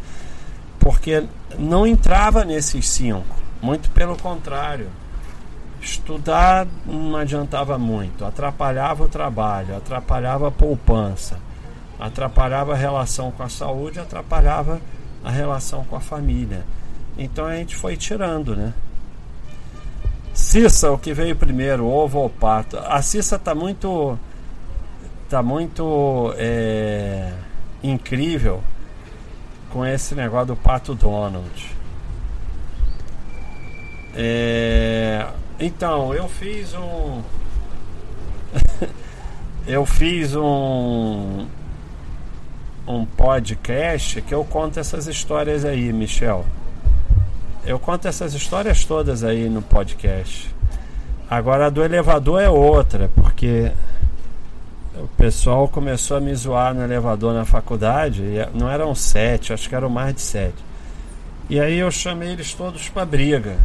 porque 0.86 1.24
não 1.58 1.84
entrava 1.84 2.44
nesses 2.44 2.88
cinco. 2.88 3.34
Muito 3.60 3.90
pelo 3.90 4.16
contrário. 4.16 4.86
Estudar 5.80 6.64
não 6.86 7.16
adiantava 7.16 7.76
muito, 7.76 8.24
atrapalhava 8.24 9.02
o 9.02 9.08
trabalho, 9.08 9.76
atrapalhava 9.76 10.46
a 10.46 10.50
poupança, 10.52 11.40
atrapalhava 11.98 12.72
a 12.72 12.76
relação 12.76 13.32
com 13.32 13.42
a 13.42 13.48
saúde, 13.48 13.98
atrapalhava 13.98 14.80
a 15.24 15.30
relação 15.30 15.82
com 15.82 15.96
a 15.96 16.00
família. 16.00 16.64
Então 17.18 17.46
a 17.46 17.56
gente 17.56 17.74
foi 17.74 17.96
tirando, 17.96 18.54
né? 18.54 18.72
Cissa, 20.32 20.92
o 20.92 20.98
que 20.98 21.12
veio 21.12 21.34
primeiro, 21.34 21.84
ovo 21.84 22.20
ou 22.20 22.30
pato? 22.30 22.78
A 22.78 23.02
Cissa 23.02 23.40
tá 23.40 23.56
muito 23.56 24.16
tá 25.28 25.42
muito 25.42 26.32
é, 26.36 27.32
incrível 27.82 28.62
com 29.70 29.84
esse 29.84 30.14
negócio 30.14 30.48
do 30.48 30.56
pato 30.56 30.94
Donald. 30.94 31.76
É, 34.14 35.26
então, 35.60 36.14
eu 36.14 36.28
fiz 36.28 36.74
um 36.74 37.22
eu 39.66 39.84
fiz 39.84 40.34
um 40.34 41.46
um 42.86 43.04
podcast 43.04 44.22
que 44.22 44.32
eu 44.32 44.44
conto 44.44 44.78
essas 44.78 45.06
histórias 45.06 45.64
aí, 45.64 45.92
Michel. 45.92 46.46
Eu 47.64 47.80
conto 47.80 48.06
essas 48.06 48.32
histórias 48.32 48.84
todas 48.84 49.24
aí 49.24 49.48
no 49.48 49.60
podcast. 49.60 50.54
Agora 51.28 51.66
a 51.66 51.70
do 51.70 51.82
elevador 51.82 52.40
é 52.40 52.48
outra, 52.48 53.10
porque 53.16 53.72
o 54.98 55.08
pessoal 55.16 55.68
começou 55.68 56.16
a 56.16 56.20
me 56.20 56.34
zoar 56.34 56.74
no 56.74 56.82
elevador 56.82 57.34
na 57.34 57.44
faculdade, 57.44 58.22
não 58.54 58.70
eram 58.70 58.94
sete, 58.94 59.52
acho 59.52 59.68
que 59.68 59.74
eram 59.74 59.90
mais 59.90 60.14
de 60.14 60.22
sete. 60.22 60.64
E 61.50 61.60
aí 61.60 61.78
eu 61.78 61.90
chamei 61.90 62.30
eles 62.30 62.54
todos 62.54 62.88
para 62.88 63.04
briga. 63.04 63.56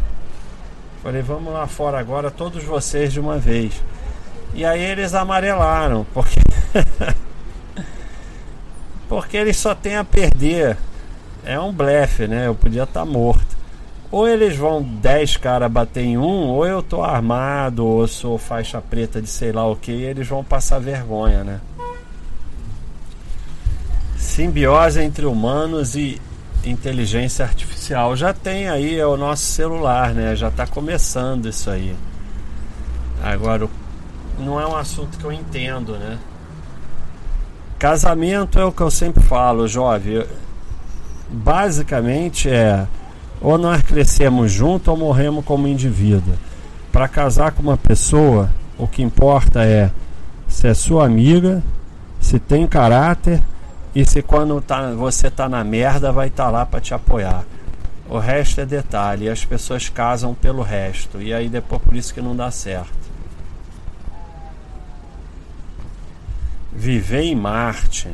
Falei, 1.02 1.22
vamos 1.22 1.52
lá 1.54 1.66
fora 1.68 2.00
agora, 2.00 2.30
todos 2.30 2.64
vocês 2.64 3.14
de 3.14 3.20
uma 3.20 3.38
vez. 3.38 3.74
E 4.54 4.66
aí 4.66 4.82
eles 4.82 5.14
amarelaram, 5.14 6.06
porque 6.14 6.42
porque 9.08 9.38
ele 9.38 9.54
só 9.54 9.74
tem 9.74 9.96
a 9.96 10.04
perder. 10.04 10.78
É 11.44 11.60
um 11.60 11.74
blefe, 11.74 12.28
né? 12.28 12.48
Eu 12.48 12.54
podia 12.54 12.84
estar 12.84 13.00
tá 13.00 13.06
morto. 13.06 13.61
Ou 14.12 14.28
eles 14.28 14.58
vão 14.58 14.84
10 14.84 15.38
caras 15.38 15.72
bater 15.72 16.04
em 16.04 16.18
um, 16.18 16.50
ou 16.50 16.66
eu 16.66 16.84
tô 16.84 17.02
armado, 17.02 17.86
ou 17.86 18.06
sou 18.08 18.38
faixa 18.38 18.82
preta 18.82 19.22
de 19.22 19.30
sei 19.30 19.54
lá 19.54 19.66
o 19.66 19.76
que, 19.76 19.92
eles 19.92 20.28
vão 20.28 20.44
passar 20.44 20.80
vergonha, 20.80 21.44
né? 21.44 21.62
Simbiose 24.18 25.00
entre 25.00 25.26
humanos 25.26 25.96
e 25.96 26.22
inteligência 26.66 27.46
artificial. 27.46 28.16
Já 28.16 28.34
tem 28.34 28.68
aí 28.68 29.00
é 29.00 29.06
o 29.06 29.16
nosso 29.16 29.44
celular, 29.44 30.14
né? 30.14 30.36
Já 30.36 30.50
está 30.50 30.68
começando 30.68 31.48
isso 31.48 31.70
aí. 31.70 31.96
Agora, 33.24 33.68
não 34.38 34.60
é 34.60 34.68
um 34.68 34.76
assunto 34.76 35.18
que 35.18 35.24
eu 35.24 35.32
entendo, 35.32 35.94
né? 35.94 36.20
Casamento 37.80 38.60
é 38.60 38.66
o 38.66 38.72
que 38.72 38.82
eu 38.82 38.92
sempre 38.92 39.24
falo, 39.24 39.68
jovem. 39.68 40.26
Basicamente 41.30 42.50
é 42.50 42.86
ou 43.42 43.58
nós 43.58 43.82
crescemos 43.82 44.52
junto 44.52 44.92
ou 44.92 44.98
morremos 44.98 45.44
como 45.44 45.68
indivíduo. 45.68 46.36
Para 46.92 47.08
casar 47.08 47.52
com 47.52 47.64
uma 47.64 47.78
pessoa, 47.78 48.50
o 48.78 48.88
que 48.88 49.02
importa 49.02 49.66
é 49.66 49.92
se 50.48 50.68
é 50.68 50.74
sua 50.74 51.06
amiga, 51.06 51.64
se 52.20 52.38
tem 52.38 52.68
caráter 52.68 53.42
e 53.96 54.06
se 54.06 54.22
quando 54.22 54.62
tá, 54.62 54.92
você 54.92 55.30
tá 55.30 55.50
na 55.50 55.64
merda 55.64 56.12
vai 56.12 56.28
estar 56.28 56.46
tá 56.46 56.52
lá 56.52 56.66
para 56.66 56.80
te 56.80 56.94
apoiar. 56.94 57.44
O 58.10 58.20
resto 58.20 58.62
é 58.62 58.66
detalhe, 58.66 59.30
as 59.30 59.46
pessoas 59.46 59.88
casam 59.88 60.34
pelo 60.34 60.62
resto, 60.62 61.22
e 61.22 61.34
aí 61.34 61.48
depois 61.48 61.82
por 61.82 61.96
isso 61.96 62.14
que 62.14 62.22
não 62.22 62.36
dá 62.36 62.52
certo. 62.52 62.92
Viver 66.74 67.22
em 67.22 67.36
Marte. 67.36 68.10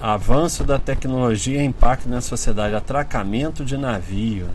Avanço 0.00 0.62
da 0.62 0.78
tecnologia 0.78 1.62
impacto 1.62 2.08
na 2.08 2.20
sociedade. 2.20 2.74
Atracamento 2.74 3.64
de 3.64 3.76
navio. 3.76 4.48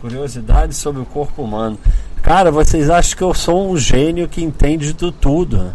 Curiosidade 0.00 0.74
sobre 0.74 1.00
o 1.02 1.04
corpo 1.04 1.42
humano. 1.42 1.78
Cara, 2.22 2.50
vocês 2.50 2.88
acham 2.90 3.16
que 3.16 3.22
eu 3.24 3.34
sou 3.34 3.70
um 3.70 3.76
gênio 3.76 4.28
que 4.28 4.42
entende 4.42 4.92
de 4.92 5.12
tudo? 5.12 5.72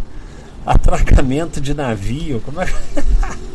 Atracamento 0.66 1.60
de 1.60 1.74
navio. 1.74 2.40
Como 2.42 2.62
é 2.62 2.66
que... 2.66 2.74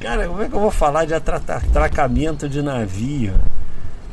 Cara, 0.00 0.28
como 0.28 0.42
é 0.42 0.48
que 0.48 0.54
eu 0.54 0.60
vou 0.60 0.70
falar 0.70 1.04
de 1.04 1.12
atracamento 1.12 2.48
de 2.48 2.62
navio? 2.62 3.34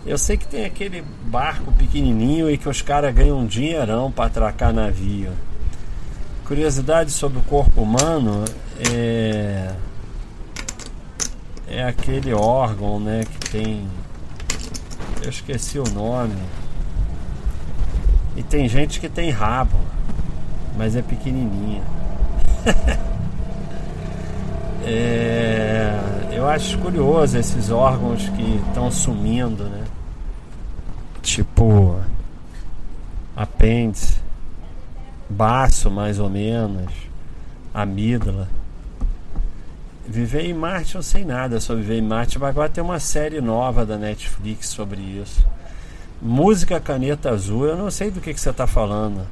Eu 0.06 0.17
sei 0.17 0.36
que 0.36 0.47
tem 0.47 0.65
aquele 0.65 1.04
barco 1.25 1.71
pequenininho 1.71 2.49
e 2.49 2.58
que 2.58 2.67
os 2.67 2.82
caras 2.82 3.13
ganham 3.13 3.39
um 3.39 3.45
dinheirão 3.45 4.12
para 4.12 4.25
atracar 4.25 4.73
navio. 4.73 5.32
Curiosidade 6.45 7.12
sobre 7.12 7.39
o 7.39 7.41
corpo 7.41 7.82
humano 7.82 8.45
é 8.79 9.75
é 11.67 11.83
aquele 11.83 12.33
órgão, 12.33 12.99
né, 12.99 13.23
que 13.25 13.49
tem 13.51 13.88
eu 15.21 15.29
esqueci 15.29 15.79
o 15.79 15.89
nome. 15.89 16.35
E 18.35 18.43
tem 18.43 18.67
gente 18.67 18.99
que 18.99 19.09
tem 19.09 19.29
rabo 19.31 19.85
mas 20.77 20.95
é 20.95 21.01
pequenininha. 21.01 21.81
é, 24.83 25.93
eu 26.31 26.47
acho 26.47 26.77
curioso 26.79 27.38
esses 27.38 27.69
órgãos 27.71 28.27
que 28.29 28.61
estão 28.67 28.91
sumindo, 28.91 29.63
né? 29.65 29.85
Tipo 31.21 31.99
apêndice, 33.35 34.17
baço 35.29 35.89
mais 35.89 36.19
ou 36.19 36.29
menos, 36.29 36.91
amígdala. 37.73 38.47
Viver 40.07 40.45
em 40.45 40.53
Marte 40.53 40.95
eu 40.95 41.01
sei 41.01 41.25
nada 41.25 41.59
sobre 41.59 41.81
viver 41.81 41.97
em 41.97 42.01
Marte, 42.01 42.37
mas 42.37 42.49
agora 42.49 42.69
tem 42.69 42.83
uma 42.83 42.99
série 42.99 43.41
nova 43.41 43.85
da 43.85 43.97
Netflix 43.97 44.67
sobre 44.67 45.01
isso. 45.01 45.43
Música 46.21 46.79
Caneta 46.79 47.31
Azul, 47.31 47.65
eu 47.65 47.75
não 47.75 47.89
sei 47.89 48.11
do 48.11 48.21
que, 48.21 48.33
que 48.33 48.39
você 48.39 48.51
está 48.51 48.67
falando. 48.67 49.25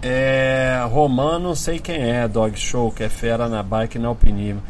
É, 0.00 0.86
Romano, 0.88 1.48
não 1.48 1.54
sei 1.56 1.80
quem 1.80 1.96
é, 1.96 2.28
Dog 2.28 2.56
Show, 2.56 2.92
que 2.92 3.02
é 3.02 3.08
fera 3.08 3.48
na 3.48 3.62
bike 3.64 3.98
na 3.98 4.06
alpinismo. 4.06 4.62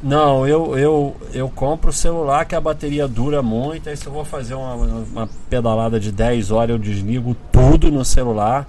Não, 0.00 0.46
eu, 0.46 0.78
eu, 0.78 1.16
eu 1.32 1.48
compro 1.48 1.90
o 1.90 1.92
celular 1.92 2.44
que 2.44 2.54
a 2.54 2.60
bateria 2.60 3.08
dura 3.08 3.42
muito. 3.42 3.88
Aí 3.88 3.96
se 3.96 4.06
eu 4.06 4.12
vou 4.12 4.24
fazer 4.24 4.54
uma, 4.54 4.74
uma 4.74 5.28
pedalada 5.50 5.98
de 5.98 6.12
10 6.12 6.52
horas, 6.52 6.70
eu 6.70 6.78
desligo 6.78 7.34
tudo 7.50 7.90
no 7.90 8.04
celular 8.04 8.68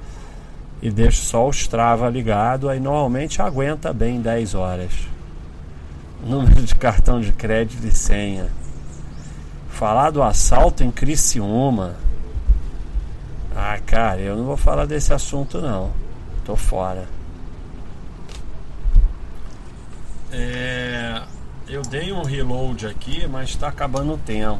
e 0.81 0.91
deixo 0.91 1.23
só 1.23 1.47
o 1.47 1.51
Strava 1.51 2.09
ligado. 2.09 2.69
Aí 2.69 2.79
normalmente 2.79 3.41
aguenta 3.41 3.93
bem 3.93 4.21
10 4.21 4.55
horas. 4.55 4.91
Número 6.23 6.61
de 6.63 6.75
cartão 6.75 7.19
de 7.19 7.31
crédito 7.31 7.85
e 7.85 7.91
senha. 7.91 8.49
Falar 9.69 10.11
do 10.11 10.23
assalto 10.23 10.83
em 10.83 10.91
Criciúma. 10.91 11.95
Ah, 13.55 13.79
cara, 13.85 14.19
eu 14.19 14.35
não 14.35 14.45
vou 14.45 14.57
falar 14.57 14.85
desse 14.85 15.13
assunto 15.13 15.61
não. 15.61 15.91
Tô 16.43 16.55
fora. 16.55 17.07
É, 20.31 21.21
eu 21.67 21.81
dei 21.81 22.11
um 22.11 22.23
reload 22.23 22.85
aqui, 22.85 23.25
mas 23.27 23.49
está 23.49 23.69
acabando 23.69 24.13
o 24.13 24.17
tempo. 24.17 24.59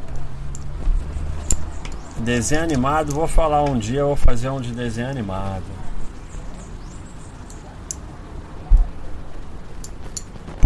Desenho 2.18 2.62
animado, 2.62 3.12
vou 3.12 3.28
falar 3.28 3.62
um 3.64 3.78
dia, 3.78 4.02
vou 4.02 4.16
fazer 4.16 4.48
um 4.48 4.60
de 4.60 4.72
desenho 4.72 5.10
animado. 5.10 5.64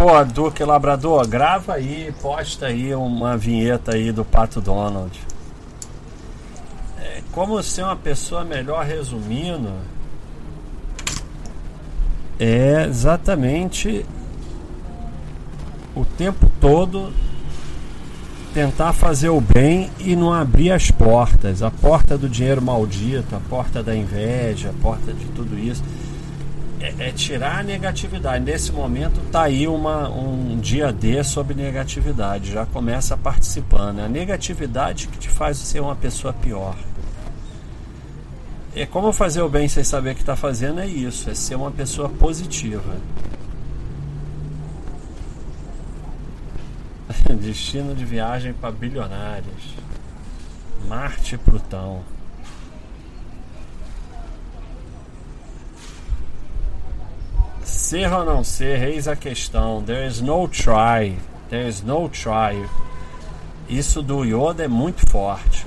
Pô, 0.01 0.25
Duque 0.25 0.65
Labrador, 0.65 1.29
grava 1.29 1.75
aí, 1.75 2.11
posta 2.23 2.69
aí 2.69 2.95
uma 2.95 3.37
vinheta 3.37 3.95
aí 3.95 4.11
do 4.11 4.25
Pato 4.25 4.59
Donald. 4.59 5.21
É, 6.99 7.21
como 7.31 7.63
ser 7.63 7.83
uma 7.83 7.97
pessoa 7.97 8.43
melhor 8.43 8.83
resumindo, 8.87 9.75
é 12.39 12.87
exatamente 12.89 14.07
o 15.95 16.07
tempo 16.07 16.51
todo 16.59 17.13
tentar 18.55 18.95
fazer 18.95 19.29
o 19.29 19.39
bem 19.39 19.91
e 19.99 20.17
não 20.17 20.33
abrir 20.33 20.73
as 20.73 20.91
portas 20.91 21.63
a 21.63 21.71
porta 21.71 22.17
do 22.17 22.27
dinheiro 22.27 22.63
maldito, 22.63 23.37
a 23.37 23.41
porta 23.51 23.83
da 23.83 23.95
inveja, 23.95 24.71
a 24.71 24.83
porta 24.83 25.13
de 25.13 25.27
tudo 25.27 25.59
isso. 25.59 25.85
É, 26.81 27.09
é 27.09 27.13
tirar 27.13 27.59
a 27.59 27.63
negatividade. 27.63 28.43
Nesse 28.43 28.73
momento 28.73 29.21
tá 29.31 29.43
aí 29.43 29.69
uma, 29.69 30.09
um 30.09 30.59
dia 30.59 30.91
D 30.93 31.23
sobre 31.23 31.55
negatividade. 31.55 32.53
Já 32.53 32.65
começa 32.65 33.17
participando. 33.17 34.01
É 34.01 34.05
a 34.05 34.09
negatividade 34.09 35.07
que 35.09 35.19
te 35.19 35.29
faz 35.29 35.59
ser 35.59 35.81
uma 35.81 35.95
pessoa 35.95 36.33
pior. 36.33 36.77
É 38.75 38.87
como 38.87 39.13
fazer 39.13 39.43
o 39.43 39.49
bem 39.49 39.69
sem 39.69 39.83
saber 39.83 40.13
o 40.13 40.15
que 40.15 40.23
está 40.23 40.37
fazendo 40.37 40.81
é 40.81 40.87
isso, 40.87 41.29
é 41.29 41.35
ser 41.35 41.57
uma 41.57 41.73
pessoa 41.73 42.09
positiva. 42.09 42.97
Destino 47.41 47.95
de 47.95 48.05
viagem 48.05 48.53
para 48.53 48.71
bilionários. 48.71 49.75
Marte 50.87 51.35
e 51.35 51.39
Plutão. 51.39 52.03
Ser 57.91 58.13
ou 58.13 58.25
não 58.25 58.45
ser, 58.45 58.85
eis 58.85 59.09
a 59.09 59.17
questão. 59.17 59.83
There 59.83 60.07
is 60.07 60.21
no 60.21 60.47
try. 60.47 61.19
There 61.49 61.69
is 61.69 61.83
no 61.83 62.09
try. 62.09 62.65
Isso 63.69 64.01
do 64.01 64.25
Yoda 64.25 64.63
é 64.63 64.69
muito 64.69 65.11
forte. 65.11 65.67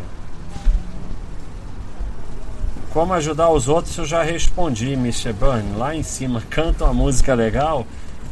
Como 2.91 3.11
ajudar 3.11 3.49
os 3.49 3.67
outros 3.67 3.97
eu 3.97 4.05
já 4.05 4.23
respondi, 4.23 4.93
Mr. 4.93 5.33
Burn. 5.33 5.75
Lá 5.75 5.93
em 5.93 6.01
cima, 6.01 6.41
canta 6.49 6.85
uma 6.85 6.93
música 6.93 7.33
legal. 7.33 7.85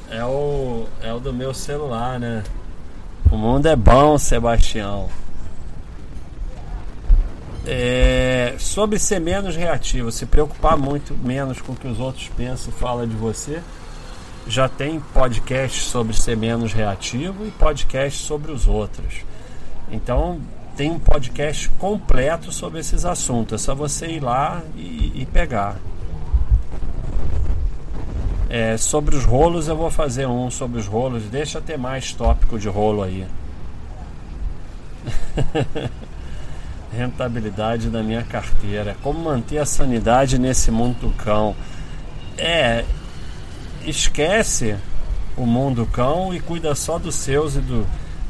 É 0.10 0.24
o, 0.24 0.86
é 1.04 1.12
o 1.12 1.20
do 1.20 1.34
meu 1.34 1.54
celular, 1.54 2.18
né? 2.18 2.46
O 3.30 3.36
mundo 3.36 3.66
é 3.66 3.76
bom, 3.76 4.18
Sebastião. 4.18 5.10
É, 7.68 8.56
sobre 8.58 8.98
ser 8.98 9.20
menos 9.20 9.58
reativo, 9.58 10.14
se 10.14 10.26
preocupar 10.26 10.78
muito 10.78 11.14
menos 11.14 11.60
com 11.60 11.74
o 11.74 11.76
que 11.76 11.90
os 11.90 12.00
outros 12.00 12.30
pensam 12.38 12.72
falam 12.72 13.06
de 13.06 13.18
você. 13.18 13.62
Já 14.48 14.68
tem 14.68 15.00
podcast 15.00 15.84
sobre 15.84 16.14
ser 16.14 16.36
menos 16.36 16.74
reativo 16.74 17.46
e 17.46 17.52
podcast 17.52 18.24
sobre 18.24 18.52
os 18.52 18.68
outros. 18.68 19.24
Então, 19.92 20.42
tem 20.76 20.90
um 20.90 21.00
podcast 21.00 21.70
completo 21.78 22.52
sobre 22.52 22.80
esses 22.80 23.06
assuntos. 23.06 23.62
É 23.62 23.64
só 23.64 23.76
você 23.76 24.08
ir 24.08 24.20
lá 24.22 24.62
e, 24.76 25.12
e 25.16 25.28
pegar. 25.32 25.76
É, 28.50 28.76
sobre 28.78 29.16
os 29.16 29.24
rolos 29.24 29.68
eu 29.68 29.78
vou 29.78 29.90
fazer 29.90 30.28
um 30.28 30.50
sobre 30.50 30.80
os 30.80 30.88
rolos. 30.88 31.24
Deixa 31.24 31.62
ter 31.62 31.78
mais 31.78 32.14
tópico 32.14 32.58
de 32.58 32.68
rolo 32.68 33.04
aí. 33.04 33.26
Rentabilidade 36.92 37.90
da 37.90 38.04
minha 38.04 38.24
carteira. 38.24 38.98
Como 39.02 39.20
manter 39.20 39.60
a 39.60 39.66
sanidade 39.66 40.38
nesse 40.38 40.72
mundo 40.72 41.00
do 41.00 41.10
cão. 41.12 41.56
É, 42.38 42.84
esquece 43.86 44.76
o 45.38 45.46
mundo 45.46 45.88
cão 45.92 46.34
e 46.34 46.40
cuida 46.40 46.76
só 46.76 47.00
dos 47.00 47.16
seus 47.16 47.56
e 47.56 47.60
do, 47.60 47.86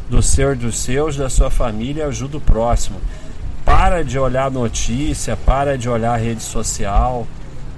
do 0.09 0.21
seu 0.21 0.55
dos 0.55 0.79
seus, 0.79 1.15
da 1.15 1.29
sua 1.29 1.49
família, 1.49 2.07
ajuda 2.07 2.37
o 2.37 2.41
próximo. 2.41 2.99
Para 3.65 4.03
de 4.03 4.17
olhar 4.17 4.51
notícia, 4.51 5.37
para 5.37 5.77
de 5.77 5.89
olhar 5.89 6.19
rede 6.19 6.41
social. 6.41 7.27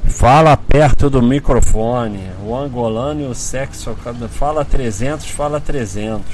Fala 0.05 0.55
perto 0.57 1.09
do 1.09 1.21
microfone. 1.21 2.29
O 2.45 2.55
angolano 2.55 3.21
e 3.21 3.25
o 3.25 3.35
sexo. 3.35 3.95
Fala 4.31 4.65
300, 4.65 5.29
fala 5.29 5.59
300. 5.59 6.25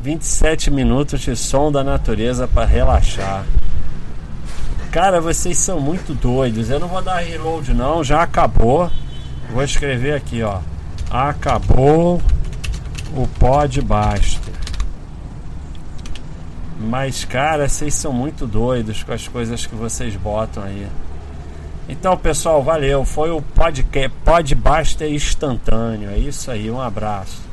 27 0.00 0.70
minutos 0.72 1.20
de 1.20 1.36
som 1.36 1.70
da 1.70 1.82
natureza 1.82 2.48
para 2.48 2.66
relaxar. 2.66 3.44
Cara, 4.90 5.20
vocês 5.20 5.56
são 5.56 5.78
muito 5.78 6.14
doidos. 6.14 6.68
Eu 6.68 6.80
não 6.80 6.88
vou 6.88 7.00
dar 7.00 7.18
reload 7.18 7.72
não, 7.72 8.02
já 8.02 8.22
acabou. 8.22 8.90
Vou 9.52 9.64
escrever 9.64 10.14
aqui, 10.14 10.42
ó. 10.42 10.60
Acabou 11.10 12.20
o 13.16 13.26
pod 13.38 13.80
Baster. 13.82 14.54
Mas, 16.78 17.24
cara, 17.24 17.68
vocês 17.68 17.92
são 17.94 18.12
muito 18.12 18.46
doidos 18.46 19.02
com 19.02 19.12
as 19.12 19.28
coisas 19.28 19.66
que 19.66 19.74
vocês 19.74 20.16
botam 20.16 20.62
aí. 20.62 20.86
Então, 21.88 22.16
pessoal, 22.16 22.62
valeu. 22.62 23.04
Foi 23.04 23.30
o 23.30 23.42
podcast 23.42 24.16
Podbuster 24.24 25.12
instantâneo. 25.12 26.08
É 26.08 26.16
isso 26.16 26.50
aí. 26.50 26.70
Um 26.70 26.80
abraço. 26.80 27.49